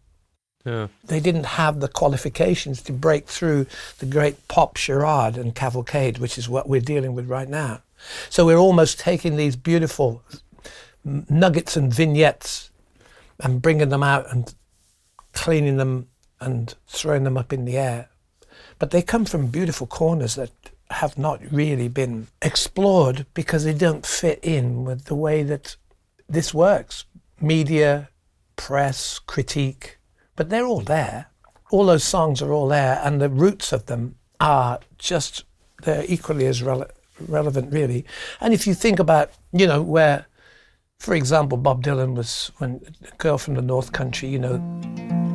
Yeah. 0.65 0.87
They 1.03 1.19
didn't 1.19 1.45
have 1.45 1.79
the 1.79 1.87
qualifications 1.87 2.81
to 2.83 2.93
break 2.93 3.27
through 3.27 3.65
the 3.99 4.05
great 4.05 4.47
pop 4.47 4.77
charade 4.77 5.37
and 5.37 5.55
cavalcade, 5.55 6.19
which 6.19 6.37
is 6.37 6.47
what 6.47 6.69
we're 6.69 6.81
dealing 6.81 7.15
with 7.15 7.27
right 7.27 7.49
now. 7.49 7.81
So 8.29 8.45
we're 8.45 8.57
almost 8.57 8.99
taking 8.99 9.37
these 9.37 9.55
beautiful 9.55 10.23
nuggets 11.03 11.75
and 11.75 11.93
vignettes 11.93 12.69
and 13.39 13.61
bringing 13.61 13.89
them 13.89 14.03
out 14.03 14.31
and 14.31 14.53
cleaning 15.33 15.77
them 15.77 16.07
and 16.39 16.73
throwing 16.87 17.23
them 17.23 17.37
up 17.37 17.53
in 17.53 17.65
the 17.65 17.77
air. 17.77 18.09
But 18.79 18.91
they 18.91 19.01
come 19.01 19.25
from 19.25 19.47
beautiful 19.47 19.87
corners 19.87 20.35
that 20.35 20.70
have 21.01 21.17
not 21.17 21.41
really 21.51 21.87
been 21.87 22.27
explored 22.43 23.25
because 23.33 23.63
they 23.63 23.73
don't 23.73 24.05
fit 24.05 24.39
in 24.43 24.85
with 24.85 25.05
the 25.05 25.15
way 25.15 25.41
that 25.41 25.75
this 26.29 26.53
works 26.53 27.05
media, 27.41 28.07
press, 28.55 29.17
critique. 29.17 29.97
But 30.35 30.51
they're 30.51 30.67
all 30.67 30.81
there. 30.81 31.25
All 31.71 31.87
those 31.87 32.03
songs 32.03 32.39
are 32.39 32.53
all 32.53 32.67
there, 32.67 33.01
and 33.03 33.19
the 33.19 33.29
roots 33.29 33.73
of 33.73 33.87
them 33.87 34.15
are 34.39 34.79
just, 34.99 35.43
they're 35.81 36.05
equally 36.07 36.45
as 36.45 36.61
rele- 36.61 36.91
relevant, 37.27 37.73
really. 37.73 38.05
And 38.39 38.53
if 38.53 38.67
you 38.67 38.75
think 38.75 38.99
about, 38.99 39.31
you 39.51 39.65
know, 39.65 39.81
where, 39.81 40.27
for 40.99 41.15
example, 41.15 41.57
Bob 41.57 41.83
Dylan 41.83 42.13
was, 42.13 42.51
when 42.59 42.79
a 43.11 43.15
girl 43.15 43.39
from 43.39 43.55
the 43.55 43.63
North 43.63 43.91
Country, 43.91 44.29
you 44.29 44.37
know, 44.37 44.59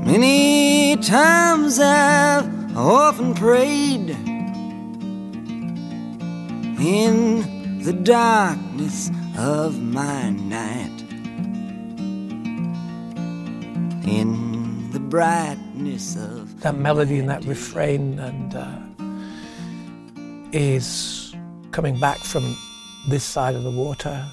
Many 0.06 0.96
times 0.98 1.80
I've 1.80 2.76
often 2.76 3.34
prayed 3.34 4.35
in 6.78 7.82
the 7.82 7.92
darkness 7.92 9.10
of 9.38 9.80
my 9.80 10.30
night, 10.30 11.02
in 14.06 14.90
the 14.90 15.00
brightness 15.00 16.16
of 16.16 16.60
that 16.60 16.74
melody 16.76 17.18
and 17.18 17.28
that 17.28 17.44
refrain 17.44 18.18
and 18.18 18.54
uh, 18.54 18.78
is 20.52 21.34
coming 21.70 21.98
back 21.98 22.18
from 22.18 22.56
this 23.08 23.24
side 23.24 23.54
of 23.54 23.62
the 23.62 23.70
water. 23.70 24.26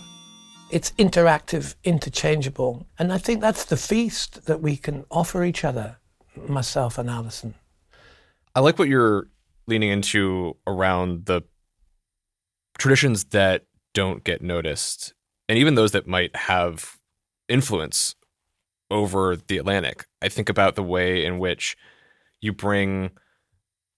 It's 0.70 0.92
interactive, 0.92 1.76
interchangeable, 1.84 2.88
and 2.98 3.14
I 3.14 3.20
think 3.20 3.42
that's 3.42 3.66
the 3.66 3.78
feast 3.78 4.46
that 4.46 4.62
we 4.62 4.76
can 4.76 5.06
offer 5.12 5.44
each 5.44 5.64
other, 5.64 5.98
myself 6.48 6.98
and 6.98 7.10
Alison. 7.10 7.54
I 8.56 8.60
like 8.60 8.80
what 8.80 8.88
you're 8.88 9.28
leaning 9.68 9.90
into 9.90 10.58
around 10.68 11.26
the 11.26 11.44
traditions 12.78 13.26
that 13.26 13.66
don't 13.94 14.24
get 14.24 14.42
noticed, 14.42 15.14
and 15.48 15.58
even 15.58 15.76
those 15.76 15.92
that 15.92 16.08
might 16.08 16.36
have 16.36 16.98
influence 17.48 18.16
over 18.90 19.36
the 19.36 19.58
Atlantic. 19.58 20.06
I 20.22 20.30
think 20.30 20.50
about 20.50 20.76
the 20.76 20.84
way 20.84 21.26
in 21.26 21.40
which 21.40 21.76
you 22.42 22.54
bring 22.54 23.12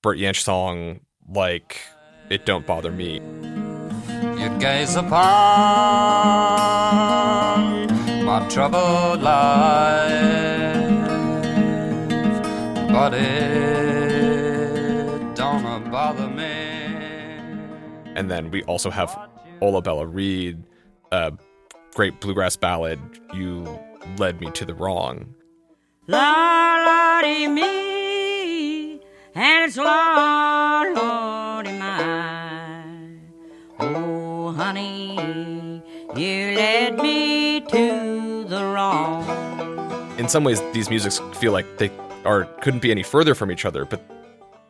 Bert 0.03 0.17
Jansch 0.17 0.41
song 0.41 1.01
like 1.27 1.81
"It 2.29 2.45
Don't 2.45 2.65
Bother 2.65 2.91
Me." 2.91 3.21
You 4.37 4.49
gaze 4.59 4.95
upon 4.95 5.15
my 8.25 8.47
troubled 8.49 9.21
life, 9.21 10.75
but 12.91 13.13
it 13.13 13.94
And 18.15 18.31
then 18.31 18.49
we 18.49 18.63
also 18.63 18.89
have 18.89 19.17
Ola 19.61 19.81
Belle 19.81 20.05
Reed, 20.05 20.63
a 21.11 21.33
great 21.93 22.21
bluegrass 22.21 22.55
ballad, 22.55 22.99
You 23.33 23.79
Led 24.17 24.39
Me 24.41 24.49
to 24.51 24.65
the 24.65 24.73
Wrong. 24.73 25.35
Lordy 26.07 27.47
me, 27.47 29.01
and 29.33 29.65
it's 29.65 29.75
mine. 29.77 30.95
Oh, 33.79 34.53
honey, 34.55 35.81
you 36.15 36.55
led 36.55 36.97
me 36.99 37.59
to 37.61 38.45
the 38.47 38.63
wrong. 38.63 39.25
In 40.17 40.29
some 40.29 40.43
ways, 40.43 40.61
these 40.73 40.89
musics 40.89 41.19
feel 41.33 41.51
like 41.51 41.77
they 41.77 41.91
are 42.23 42.45
couldn't 42.61 42.81
be 42.81 42.91
any 42.91 43.03
further 43.03 43.35
from 43.35 43.51
each 43.51 43.65
other, 43.65 43.83
but 43.83 44.01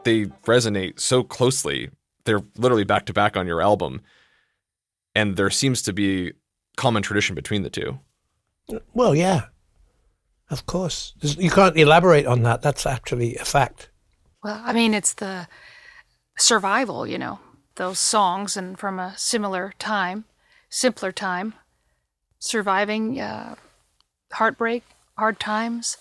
they 0.04 0.26
resonate 0.48 1.00
so 1.00 1.24
closely. 1.24 1.90
They're 2.26 2.42
literally 2.58 2.84
back 2.84 3.06
to 3.06 3.14
back 3.14 3.38
on 3.38 3.48
your 3.48 3.62
album, 3.62 4.02
and 5.14 5.38
there 5.38 5.50
seems 5.50 5.82
to 5.84 5.94
be 5.94 6.34
common 6.76 7.04
tradition 7.04 7.36
between 7.36 7.64
the 7.64 7.70
two. 7.70 8.00
Well, 8.94 9.16
yeah, 9.16 9.46
of 10.50 10.66
course. 10.66 11.14
There's, 11.22 11.38
you 11.38 11.52
can't 11.52 11.78
elaborate 11.78 12.26
on 12.26 12.44
that. 12.44 12.62
That's 12.62 12.86
actually 12.86 13.36
a 13.36 13.46
fact. 13.46 13.90
Well, 14.44 14.62
I 14.64 14.74
mean, 14.74 14.94
it's 14.94 15.14
the 15.14 15.48
survival, 16.38 17.08
you 17.08 17.18
know, 17.18 17.40
those 17.76 18.00
songs, 18.00 18.58
and 18.58 18.78
from 18.78 19.00
a 19.00 19.14
similar 19.18 19.74
time, 19.80 20.26
simpler 20.70 21.12
time, 21.12 21.54
surviving 22.40 23.20
uh, 23.20 23.56
heartbreak, 24.34 24.84
hard 25.18 25.40
times, 25.40 25.98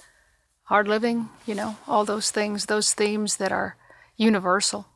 hard 0.64 0.88
living, 0.88 1.28
you 1.46 1.54
know, 1.54 1.76
all 1.87 2.04
those 2.04 2.30
things, 2.30 2.66
those 2.66 2.94
themes 2.94 3.37
that 3.37 3.52
are 3.52 3.76
universal. 4.16 4.87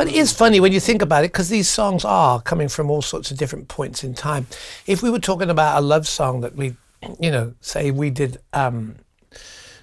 But 0.00 0.08
it 0.08 0.14
is 0.14 0.32
funny 0.32 0.60
when 0.60 0.72
you 0.72 0.80
think 0.80 1.02
about 1.02 1.24
it 1.24 1.30
because 1.30 1.50
these 1.50 1.68
songs 1.68 2.06
are 2.06 2.40
coming 2.40 2.68
from 2.68 2.90
all 2.90 3.02
sorts 3.02 3.30
of 3.30 3.36
different 3.36 3.68
points 3.68 4.02
in 4.02 4.14
time. 4.14 4.46
If 4.86 5.02
we 5.02 5.10
were 5.10 5.18
talking 5.18 5.50
about 5.50 5.76
a 5.76 5.82
love 5.84 6.08
song 6.08 6.40
that 6.40 6.56
we, 6.56 6.74
you 7.18 7.30
know, 7.30 7.52
say 7.60 7.90
we 7.90 8.08
did 8.08 8.38
um, 8.54 8.94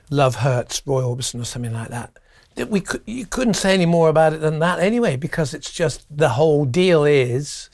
Love 0.10 0.38
Hurts, 0.38 0.82
Roy 0.88 1.04
Orbison 1.04 1.40
or 1.40 1.44
something 1.44 1.72
like 1.72 1.90
that, 1.90 2.18
that 2.56 2.72
we 2.72 2.82
could, 2.82 3.04
you 3.06 3.28
couldn't 3.28 3.54
say 3.54 3.76
any 3.76 3.86
more 3.86 4.10
about 4.10 4.34
it 4.34 4.42
than 4.42 4.58
that 4.58 4.80
anyway 4.80 5.18
because 5.18 5.54
it's 5.54 5.72
just 5.72 6.04
the 6.10 6.30
whole 6.30 6.66
deal 6.66 7.04
is 7.04 7.70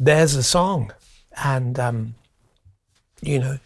there's 0.00 0.36
a 0.36 0.42
song 0.42 0.94
And, 1.44 1.78
um, 1.78 2.14
you 3.20 3.38
know, 3.38 3.58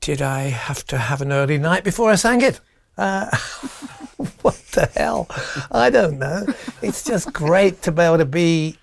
did 0.00 0.22
I 0.22 0.42
have 0.42 0.86
to 0.86 0.98
have 0.98 1.20
an 1.20 1.32
early 1.32 1.58
night 1.58 1.82
before 1.82 2.12
I 2.12 2.14
sang 2.14 2.42
it? 2.42 2.60
Uh, 2.96 3.36
what 4.42 4.54
the 4.72 4.86
hell? 4.86 5.26
I 5.70 5.90
don't 5.90 6.18
know. 6.18 6.46
It's 6.80 7.04
just 7.04 7.32
great 7.32 7.82
to 7.82 7.92
be 7.92 8.02
able 8.02 8.18
to 8.18 8.24
be 8.24 8.78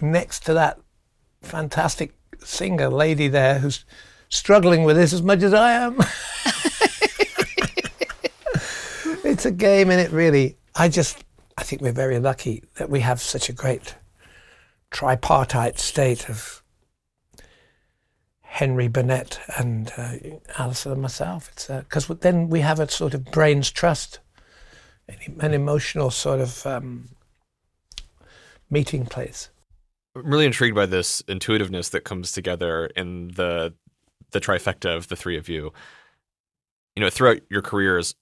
next 0.00 0.44
to 0.46 0.54
that 0.54 0.78
fantastic 1.42 2.14
singer 2.40 2.88
lady 2.88 3.28
there 3.28 3.58
who's 3.58 3.84
struggling 4.28 4.84
with 4.84 4.96
this 4.96 5.12
as 5.12 5.22
much 5.22 5.42
as 5.42 5.54
I 5.54 5.72
am. 5.72 5.98
it's 9.24 9.44
a 9.46 9.50
game, 9.50 9.90
in 9.90 9.98
it 9.98 10.10
really. 10.10 10.56
I 10.74 10.88
just, 10.88 11.24
I 11.56 11.62
think 11.62 11.82
we're 11.82 11.92
very 11.92 12.18
lucky 12.18 12.62
that 12.76 12.90
we 12.90 13.00
have 13.00 13.20
such 13.20 13.48
a 13.48 13.52
great 13.52 13.96
tripartite 14.90 15.78
state 15.78 16.28
of 16.28 16.62
Henry 18.42 18.88
Burnett 18.88 19.38
and 19.56 19.92
uh, 19.96 20.12
Alison 20.58 20.92
and 20.92 21.02
myself. 21.02 21.52
Because 21.68 22.08
then 22.08 22.48
we 22.48 22.60
have 22.60 22.80
a 22.80 22.88
sort 22.88 23.14
of 23.14 23.26
brains 23.26 23.70
trust, 23.70 24.20
an, 25.08 25.54
emotional 25.54 26.10
sort 26.10 26.40
of 26.40 26.66
um, 26.66 27.08
meeting 28.70 29.06
place. 29.06 29.50
I'm 30.14 30.26
really 30.26 30.46
intrigued 30.46 30.74
by 30.74 30.86
this 30.86 31.22
intuitiveness 31.28 31.90
that 31.90 32.04
comes 32.04 32.32
together 32.32 32.86
in 32.96 33.28
the 33.28 33.74
the 34.30 34.40
trifecta 34.40 34.94
of 34.94 35.08
the 35.08 35.16
three 35.16 35.38
of 35.38 35.48
you. 35.48 35.72
You 36.96 37.02
know, 37.02 37.10
throughout 37.10 37.40
your 37.50 37.62
careers, 37.62 38.14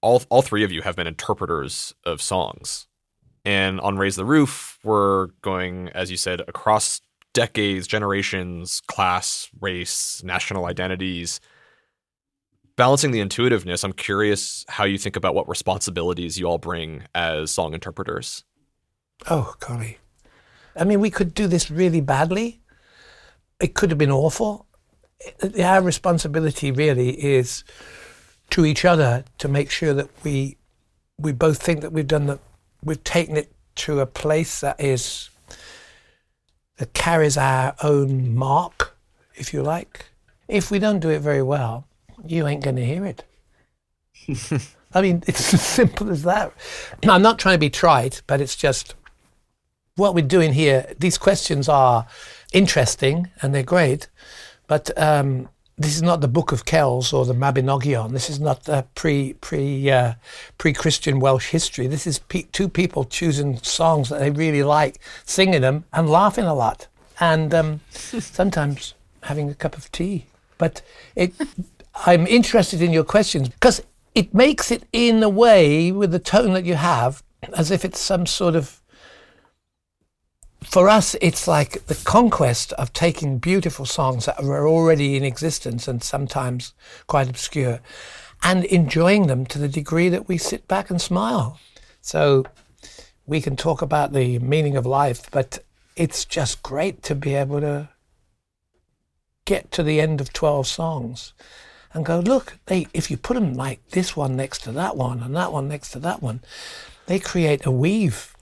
all 0.00 0.22
all 0.28 0.42
three 0.42 0.64
of 0.64 0.72
you 0.72 0.82
have 0.82 0.96
been 0.96 1.06
interpreters 1.06 1.94
of 2.04 2.20
songs. 2.20 2.86
And 3.44 3.80
on 3.80 3.96
Raise 3.96 4.16
the 4.16 4.24
Roof, 4.24 4.78
we're 4.84 5.28
going, 5.40 5.88
as 5.90 6.10
you 6.10 6.18
said, 6.18 6.42
across 6.46 7.00
decades, 7.32 7.86
generations, 7.86 8.82
class, 8.86 9.48
race, 9.60 10.22
national 10.22 10.66
identities. 10.66 11.40
Balancing 12.80 13.10
the 13.10 13.20
intuitiveness, 13.20 13.84
I'm 13.84 13.92
curious 13.92 14.64
how 14.66 14.84
you 14.84 14.96
think 14.96 15.14
about 15.14 15.34
what 15.34 15.46
responsibilities 15.46 16.38
you 16.38 16.46
all 16.46 16.56
bring 16.56 17.02
as 17.14 17.50
song 17.50 17.74
interpreters. 17.74 18.42
Oh, 19.28 19.54
golly. 19.60 19.98
I 20.74 20.84
mean, 20.84 20.98
we 20.98 21.10
could 21.10 21.34
do 21.34 21.46
this 21.46 21.70
really 21.70 22.00
badly. 22.00 22.62
It 23.60 23.74
could 23.74 23.90
have 23.90 23.98
been 23.98 24.10
awful. 24.10 24.64
Our 25.62 25.82
responsibility 25.82 26.72
really 26.72 27.22
is 27.22 27.64
to 28.48 28.64
each 28.64 28.86
other 28.86 29.24
to 29.36 29.46
make 29.46 29.70
sure 29.70 29.92
that 29.92 30.08
we 30.24 30.56
we 31.18 31.32
both 31.32 31.62
think 31.62 31.82
that 31.82 31.92
we've 31.92 32.06
done 32.06 32.28
that 32.28 32.40
we've 32.82 33.04
taken 33.04 33.36
it 33.36 33.52
to 33.74 34.00
a 34.00 34.06
place 34.06 34.60
that 34.60 34.80
is 34.80 35.28
that 36.78 36.94
carries 36.94 37.36
our 37.36 37.74
own 37.82 38.34
mark, 38.34 38.96
if 39.34 39.52
you 39.52 39.62
like. 39.62 40.06
If 40.48 40.70
we 40.70 40.78
don't 40.78 41.00
do 41.00 41.10
it 41.10 41.20
very 41.20 41.42
well, 41.42 41.86
you 42.26 42.46
ain't 42.46 42.62
going 42.62 42.76
to 42.76 42.84
hear 42.84 43.04
it. 43.04 43.24
I 44.92 45.02
mean, 45.02 45.22
it's 45.26 45.54
as 45.54 45.62
simple 45.62 46.10
as 46.10 46.22
that. 46.24 46.52
I'm 47.04 47.22
not 47.22 47.38
trying 47.38 47.54
to 47.54 47.58
be 47.58 47.70
trite, 47.70 48.22
but 48.26 48.40
it's 48.40 48.56
just 48.56 48.94
what 49.96 50.14
we're 50.14 50.26
doing 50.26 50.52
here. 50.52 50.92
These 50.98 51.18
questions 51.18 51.68
are 51.68 52.06
interesting 52.52 53.30
and 53.42 53.54
they're 53.54 53.62
great, 53.62 54.08
but 54.66 54.96
um, 55.00 55.48
this 55.80 55.96
is 55.96 56.02
not 56.02 56.20
the 56.20 56.28
Book 56.28 56.52
of 56.52 56.64
Kells 56.64 57.12
or 57.12 57.24
the 57.24 57.34
Mabinogion. 57.34 58.12
This 58.12 58.28
is 58.28 58.38
not 58.38 58.68
uh, 58.68 58.82
pre 58.94 59.34
pre 59.34 59.90
uh, 59.90 60.14
pre 60.58 60.72
Christian 60.72 61.20
Welsh 61.20 61.48
history. 61.48 61.86
This 61.86 62.06
is 62.06 62.18
pe- 62.18 62.48
two 62.52 62.68
people 62.68 63.04
choosing 63.04 63.58
songs 63.58 64.10
that 64.10 64.20
they 64.20 64.30
really 64.30 64.62
like, 64.62 65.00
singing 65.24 65.62
them 65.62 65.84
and 65.92 66.08
laughing 66.10 66.44
a 66.44 66.54
lot, 66.54 66.86
and 67.18 67.54
um, 67.54 67.80
sometimes 67.90 68.94
having 69.22 69.48
a 69.48 69.54
cup 69.54 69.76
of 69.76 69.90
tea. 69.90 70.26
But 70.58 70.82
it, 71.16 71.32
I'm 72.06 72.26
interested 72.26 72.80
in 72.80 72.92
your 72.92 73.04
questions 73.04 73.48
because 73.48 73.82
it 74.14 74.32
makes 74.32 74.70
it 74.70 74.84
in 74.92 75.22
a 75.22 75.28
way 75.28 75.92
with 75.92 76.12
the 76.12 76.18
tone 76.18 76.54
that 76.54 76.64
you 76.64 76.74
have, 76.74 77.22
as 77.54 77.70
if 77.70 77.84
it's 77.84 78.00
some 78.00 78.26
sort 78.26 78.56
of 78.56 78.80
for 80.62 80.88
us, 80.88 81.16
it's 81.22 81.48
like 81.48 81.86
the 81.86 82.00
conquest 82.04 82.72
of 82.74 82.92
taking 82.92 83.38
beautiful 83.38 83.86
songs 83.86 84.26
that 84.26 84.38
are 84.40 84.68
already 84.68 85.16
in 85.16 85.24
existence 85.24 85.88
and 85.88 86.02
sometimes 86.02 86.74
quite 87.06 87.28
obscure 87.28 87.80
and 88.42 88.64
enjoying 88.66 89.26
them 89.26 89.46
to 89.46 89.58
the 89.58 89.68
degree 89.68 90.08
that 90.10 90.28
we 90.28 90.38
sit 90.38 90.68
back 90.68 90.90
and 90.90 91.00
smile. 91.00 91.58
So 92.02 92.44
we 93.26 93.40
can 93.40 93.56
talk 93.56 93.82
about 93.82 94.12
the 94.12 94.38
meaning 94.38 94.76
of 94.76 94.86
life, 94.86 95.30
but 95.30 95.58
it's 95.96 96.24
just 96.24 96.62
great 96.62 97.02
to 97.04 97.14
be 97.14 97.34
able 97.34 97.60
to 97.60 97.88
get 99.44 99.70
to 99.72 99.82
the 99.82 100.00
end 100.00 100.20
of 100.20 100.32
12 100.32 100.66
songs 100.66 101.32
and 101.92 102.04
go, 102.04 102.20
look, 102.20 102.58
they, 102.66 102.86
if 102.94 103.10
you 103.10 103.16
put 103.16 103.34
them 103.34 103.54
like 103.54 103.86
this 103.90 104.16
one 104.16 104.36
next 104.36 104.62
to 104.64 104.72
that 104.72 104.96
one 104.96 105.22
and 105.22 105.34
that 105.36 105.52
one 105.52 105.68
next 105.68 105.90
to 105.90 105.98
that 106.00 106.22
one, 106.22 106.40
they 107.06 107.18
create 107.18 107.66
a 107.66 107.70
weave 107.70 108.34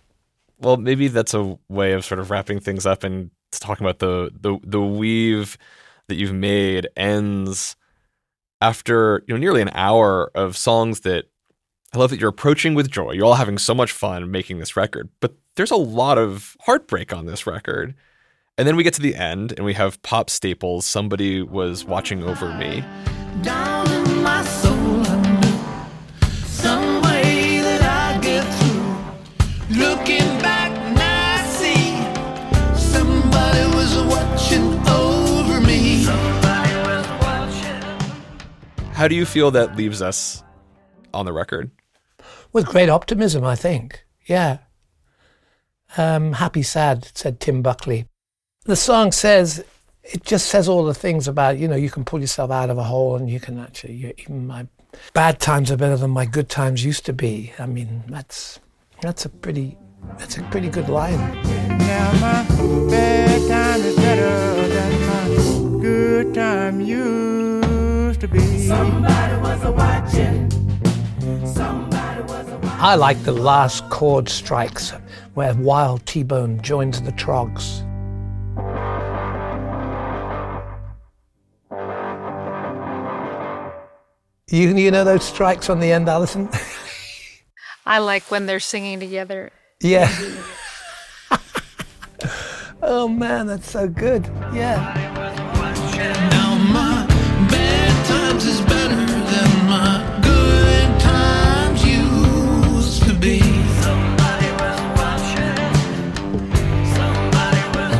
well, 0.60 0.76
maybe 0.76 1.08
that's 1.08 1.34
a 1.34 1.58
way 1.68 1.92
of 1.92 2.04
sort 2.04 2.18
of 2.18 2.30
wrapping 2.30 2.60
things 2.60 2.84
up 2.84 3.04
and 3.04 3.30
talking 3.52 3.86
about 3.86 3.98
the 3.98 4.30
the 4.38 4.58
the 4.62 4.80
weave 4.80 5.56
that 6.08 6.16
you've 6.16 6.34
made 6.34 6.86
ends 6.96 7.76
after 8.60 9.22
you 9.26 9.34
know 9.34 9.40
nearly 9.40 9.62
an 9.62 9.70
hour 9.72 10.30
of 10.34 10.56
songs 10.56 11.00
that 11.00 11.26
I 11.94 11.98
love 11.98 12.10
that 12.10 12.20
you're 12.20 12.28
approaching 12.28 12.74
with 12.74 12.90
joy. 12.90 13.12
You're 13.12 13.24
all 13.24 13.34
having 13.34 13.56
so 13.56 13.74
much 13.74 13.92
fun 13.92 14.30
making 14.30 14.58
this 14.58 14.76
record, 14.76 15.08
but 15.20 15.34
there's 15.56 15.70
a 15.70 15.76
lot 15.76 16.18
of 16.18 16.56
heartbreak 16.60 17.12
on 17.12 17.26
this 17.26 17.46
record. 17.46 17.94
And 18.58 18.66
then 18.66 18.76
we 18.76 18.82
get 18.82 18.94
to 18.94 19.00
the 19.00 19.14
end 19.14 19.52
and 19.52 19.64
we 19.64 19.74
have 19.74 20.02
Pops 20.02 20.32
Staples. 20.32 20.84
Somebody 20.84 21.42
was 21.42 21.84
watching 21.84 22.24
over 22.24 22.52
me. 22.54 22.84
Down 23.42 23.90
in 23.92 24.22
my 24.22 24.44
soul, 24.44 25.06
I 25.06 25.16
knew 25.40 26.28
some 26.46 27.02
way 27.02 27.60
that 27.60 27.82
I 27.82 28.20
get 28.20 28.44
through. 28.58 29.76
Looking 29.76 30.28
back, 30.40 30.70
now 30.96 31.36
I 31.36 31.46
see 31.58 31.82
somebody 32.78 33.64
was 33.76 33.96
watching 34.14 34.66
over 34.88 35.60
me. 35.60 36.04
Somebody 36.04 36.74
was 36.88 37.06
watching. 37.20 38.92
How 38.92 39.08
do 39.08 39.14
you 39.14 39.24
feel 39.26 39.50
that 39.52 39.76
leaves 39.76 40.02
us 40.02 40.42
on 41.14 41.24
the 41.26 41.32
record? 41.32 41.70
with 42.52 42.66
great 42.66 42.88
optimism, 42.88 43.44
I 43.44 43.56
think. 43.56 44.04
Yeah. 44.26 44.58
Um, 45.96 46.34
happy, 46.34 46.62
sad, 46.62 47.10
said 47.14 47.40
Tim 47.40 47.62
Buckley. 47.62 48.06
The 48.64 48.76
song 48.76 49.12
says, 49.12 49.64
it 50.10 50.24
just 50.24 50.46
says 50.46 50.68
all 50.68 50.84
the 50.84 50.94
things 50.94 51.28
about, 51.28 51.58
you 51.58 51.68
know, 51.68 51.76
you 51.76 51.90
can 51.90 52.04
pull 52.04 52.20
yourself 52.20 52.50
out 52.50 52.70
of 52.70 52.78
a 52.78 52.82
hole 52.82 53.16
and 53.16 53.28
you 53.28 53.38
can 53.38 53.58
actually, 53.58 53.92
you, 53.92 54.14
even 54.18 54.46
my 54.46 54.66
bad 55.12 55.38
times 55.38 55.70
are 55.70 55.76
better 55.76 55.98
than 55.98 56.10
my 56.10 56.24
good 56.24 56.48
times 56.48 56.82
used 56.82 57.04
to 57.04 57.12
be. 57.12 57.52
I 57.58 57.66
mean, 57.66 58.04
that's, 58.08 58.58
that's 59.02 59.26
a 59.26 59.28
pretty, 59.28 59.76
that's 60.16 60.38
a 60.38 60.42
pretty 60.44 60.70
good 60.70 60.88
line. 60.88 61.18
Now 61.78 62.12
my 62.12 62.88
bad 62.88 63.48
time 63.48 63.80
is 63.82 63.96
better 63.96 64.68
than 64.68 65.00
my 65.06 65.80
good 65.82 66.34
time 66.34 66.80
used 66.80 68.20
to 68.20 68.28
be. 68.28 68.70
I 72.80 72.94
like 72.94 73.22
the 73.24 73.32
last 73.32 73.90
chord 73.90 74.28
strikes 74.28 74.92
where 75.34 75.52
Wild 75.54 76.06
T-Bone 76.06 76.62
joins 76.62 77.02
the 77.02 77.12
Troggs. 77.12 77.84
You, 84.50 84.74
you 84.76 84.90
know 84.90 85.04
those 85.04 85.24
strikes 85.24 85.68
on 85.68 85.78
the 85.78 85.92
end, 85.92 86.08
Alison? 86.08 86.48
I 87.86 87.98
like 87.98 88.30
when 88.30 88.46
they're 88.46 88.60
singing 88.60 88.98
together. 88.98 89.52
yeah. 89.80 90.10
oh 92.82 93.08
man, 93.08 93.46
that's 93.46 93.70
so 93.70 93.86
good. 93.88 94.24
Yeah. 94.54 94.94
Now 96.30 96.56
my 96.72 97.06
bad 97.50 98.06
times 98.06 98.46
is 98.46 98.62
better 98.62 98.96
than 98.96 99.66
my 99.68 100.20
good 100.22 100.98
times 101.00 101.84
used 101.84 103.02
to 103.02 103.12
be. 103.12 103.40
Somebody 103.82 104.48
was 104.62 104.80
watching. 104.96 105.56
Somebody 106.96 107.62
was 107.76 107.96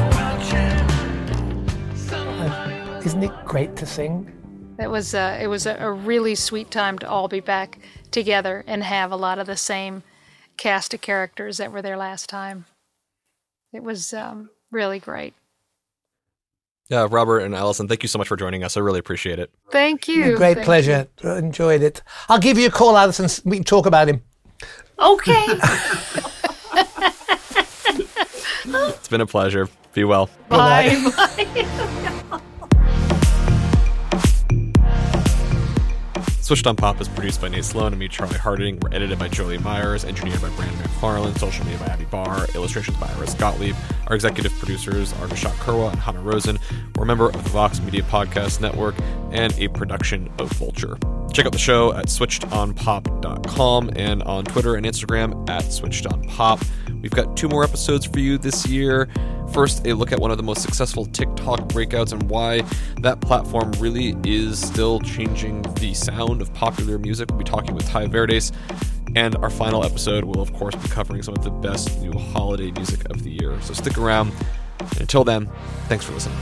watching. 2.09 3.07
Isn't 3.07 3.23
it 3.23 3.33
great 3.45 3.77
to 3.77 3.85
sing? 3.85 4.33
It 4.79 4.91
was 4.91 5.15
uh, 5.15 5.39
it 5.41 5.49
was 5.49 5.67
a, 5.67 5.77
a 5.77 5.91
really 5.91 6.35
sweet 6.35 6.71
time 6.71 6.99
to 7.01 7.09
all 7.09 7.29
be 7.29 7.41
back 7.41 7.79
together 8.11 8.65
and 8.67 8.83
have 8.85 9.11
a 9.11 9.17
lot 9.17 9.39
of 9.39 9.47
the 9.47 9.57
same 9.57 10.03
cast 10.57 10.95
of 10.95 11.01
characters 11.01 11.57
that 11.59 11.73
were 11.73 11.83
there 11.83 11.97
last 11.97 12.29
time. 12.29 12.67
It 13.73 13.83
was 13.83 14.13
um, 14.15 14.51
really 14.71 14.99
great. 14.99 15.35
Yeah, 16.89 17.07
Robert 17.11 17.41
and 17.41 17.55
Alison, 17.55 17.87
thank 17.87 18.03
you 18.03 18.09
so 18.09 18.19
much 18.19 18.29
for 18.29 18.37
joining 18.37 18.65
us. 18.65 18.77
I 18.77 18.81
really 18.81 18.99
appreciate 18.99 19.39
it. 19.39 19.51
Thank 19.71 20.09
you. 20.09 20.37
Great 20.37 20.55
Thank 20.55 20.65
pleasure. 20.65 21.07
Enjoyed 21.23 21.83
it. 21.83 22.01
I'll 22.31 22.39
give 22.39 22.59
you 22.59 22.69
a 22.69 22.71
call, 22.71 22.97
Alison. 22.97 23.29
We 23.45 23.59
can 23.59 23.65
talk 23.65 23.85
about 23.85 24.09
him. 24.09 24.23
Okay. 24.99 25.47
It's 28.71 29.09
been 29.09 29.21
a 29.23 29.27
pleasure. 29.27 29.69
Be 29.95 30.05
well. 30.05 30.29
Bye 30.49 31.11
bye. 32.29 32.41
Switched 36.49 36.67
on 36.67 36.77
Pop 36.77 36.99
is 36.99 37.09
produced 37.09 37.43
by 37.43 37.49
Nate 37.49 37.63
Sloan 37.63 37.93
and 37.93 37.99
me, 37.99 38.09
Charlie 38.09 38.39
Harding. 38.39 38.81
We're 38.81 38.89
edited 38.95 39.19
by 39.19 39.29
Jolie 39.29 39.59
Myers, 39.59 40.07
engineered 40.07 40.41
by 40.41 40.49
Brandon 40.57 40.79
McFarland, 40.79 41.39
social 41.39 41.63
media 41.67 41.79
by 41.79 41.93
Abby 41.93 42.07
Barr, 42.07 42.47
illustrations 42.55 42.97
by 42.97 43.07
Iris 43.19 43.35
Gottlieb. 43.35 43.77
Our 44.07 44.15
executive 44.15 44.59
producers 44.59 45.13
are 45.13 45.27
Nishat 45.27 45.53
Kurwa 45.59 45.91
and 45.91 46.01
Hannah 46.01 46.23
Rosen. 46.23 46.59
We're 46.97 47.03
a 47.03 47.07
member 47.07 47.27
of 47.27 47.45
the 47.45 47.51
Vox 47.51 47.83
Media 47.83 48.01
Podcast 48.01 48.63
Network 48.63 48.95
and 49.31 49.53
a 49.59 49.69
production 49.69 50.31
of 50.39 50.51
Vulture. 50.53 50.97
Check 51.35 51.45
out 51.45 51.53
the 51.53 51.59
show 51.59 51.93
at 51.93 52.07
switchedonpop.com 52.07 53.91
and 53.95 54.23
on 54.23 54.45
Twitter 54.47 54.77
and 54.77 54.87
Instagram 54.87 55.51
at 55.51 55.65
switchedonpop. 55.65 56.67
We've 57.01 57.13
got 57.13 57.37
two 57.37 57.49
more 57.49 57.63
episodes 57.65 58.07
for 58.07 58.19
you 58.19 58.39
this 58.39 58.67
year. 58.67 59.09
First, 59.53 59.87
a 59.87 59.95
look 59.95 60.13
at 60.13 60.19
one 60.19 60.31
of 60.31 60.37
the 60.37 60.43
most 60.43 60.63
successful 60.63 61.07
TikTok 61.07 61.61
breakouts 61.69 62.13
and 62.13 62.23
why 62.29 62.63
that 63.01 63.21
platform 63.21 63.73
really 63.79 64.17
is 64.25 64.59
still 64.61 65.01
changing 65.01 65.63
the 65.81 65.95
sound 65.95 66.43
of 66.43 66.53
popular 66.55 66.99
music. 66.99 67.31
We'll 67.31 67.39
be 67.39 67.45
talking 67.45 67.75
with 67.75 67.87
Tai 67.87 68.07
Verdes. 68.09 68.53
And 69.17 69.37
our 69.37 69.49
final 69.49 69.85
episode 69.85 70.25
will, 70.25 70.41
of 70.41 70.53
course, 70.53 70.75
be 70.75 70.89
covering 70.89 71.23
some 71.23 71.35
of 71.35 71.43
the 71.43 71.51
best 71.51 71.99
new 72.01 72.13
holiday 72.13 72.71
music 72.73 73.09
of 73.11 73.23
the 73.23 73.31
year. 73.31 73.59
So 73.63 73.75
stick 73.75 73.97
around. 73.97 74.33
And 74.81 75.01
until 75.01 75.25
then, 75.25 75.49
thanks 75.87 76.05
for 76.05 76.13
listening. 76.13 76.37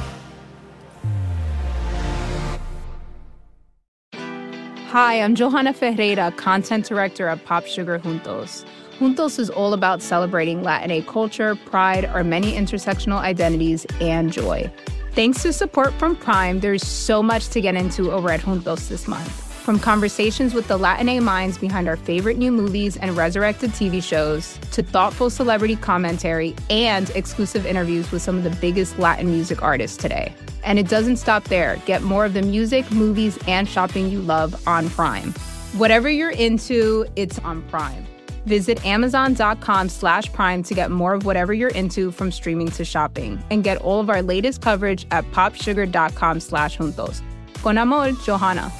Hi, 4.89 5.21
I'm 5.21 5.35
Johanna 5.35 5.75
Ferreira, 5.75 6.33
content 6.33 6.87
director 6.87 7.29
at 7.29 7.45
Pop 7.45 7.67
Sugar 7.67 7.99
Juntos. 7.99 8.65
Juntos 8.99 9.39
is 9.39 9.51
all 9.51 9.75
about 9.75 10.01
celebrating 10.01 10.63
Latin 10.63 11.03
culture, 11.03 11.55
pride, 11.55 12.07
our 12.07 12.25
many 12.25 12.53
intersectional 12.53 13.19
identities, 13.19 13.85
and 14.01 14.33
joy. 14.33 14.73
Thanks 15.13 15.43
to 15.43 15.53
support 15.53 15.93
from 15.95 16.17
Prime, 16.17 16.61
there's 16.61 16.87
so 16.87 17.23
much 17.23 17.49
to 17.49 17.61
get 17.61 17.75
into 17.75 18.11
over 18.11 18.31
at 18.31 18.41
Juntos 18.41 18.89
this 18.89 19.07
month. 19.07 19.31
From 19.65 19.79
conversations 19.79 20.55
with 20.55 20.67
the 20.69 20.79
Latin 20.79 21.23
minds 21.23 21.59
behind 21.59 21.89
our 21.89 21.97
favorite 21.97 22.39
new 22.39 22.51
movies 22.51 22.97
and 22.97 23.15
resurrected 23.15 23.71
TV 23.73 24.03
shows, 24.03 24.59
to 24.73 24.83
thoughtful 24.83 25.29
celebrity 25.29 25.77
commentary 25.77 26.55
and 26.71 27.11
exclusive 27.11 27.67
interviews 27.67 28.11
with 28.11 28.23
some 28.23 28.39
of 28.39 28.45
the 28.45 28.57
biggest 28.63 28.99
Latin 28.99 29.27
music 29.27 29.63
artists 29.63 29.99
today. 29.99 30.33
And 30.65 30.79
it 30.79 30.89
doesn't 30.89 31.17
stop 31.17 31.45
there. 31.45 31.77
Get 31.85 32.03
more 32.03 32.25
of 32.25 32.33
the 32.33 32.43
music, 32.43 32.91
movies, 32.91 33.39
and 33.47 33.69
shopping 33.69 34.09
you 34.09 34.23
love 34.23 34.67
on 34.67 34.89
Prime. 34.89 35.35
Whatever 35.75 36.09
you're 36.09 36.31
into, 36.31 37.05
it's 37.15 37.39
on 37.41 37.61
Prime. 37.63 38.07
Visit 38.47 38.85
amazon.com 38.85 39.89
slash 39.89 40.33
prime 40.33 40.63
to 40.63 40.75
get 40.75 40.91
more 40.91 41.15
of 41.15 41.27
whatever 41.27 41.53
you're 41.53 41.71
into 41.71 42.11
from 42.11 42.33
streaming 42.33 42.71
to 42.71 42.85
shopping. 42.85 43.43
And 43.51 43.63
get 43.63 43.79
all 43.83 44.01
of 44.01 44.09
our 44.09 44.23
latest 44.23 44.63
coverage 44.63 45.07
at 45.11 45.31
popsugar.com 45.33 46.41
slash 46.41 46.79
juntos. 46.79 47.23
Con 47.63 47.79
amor, 47.79 48.13
Johanna. 48.13 48.73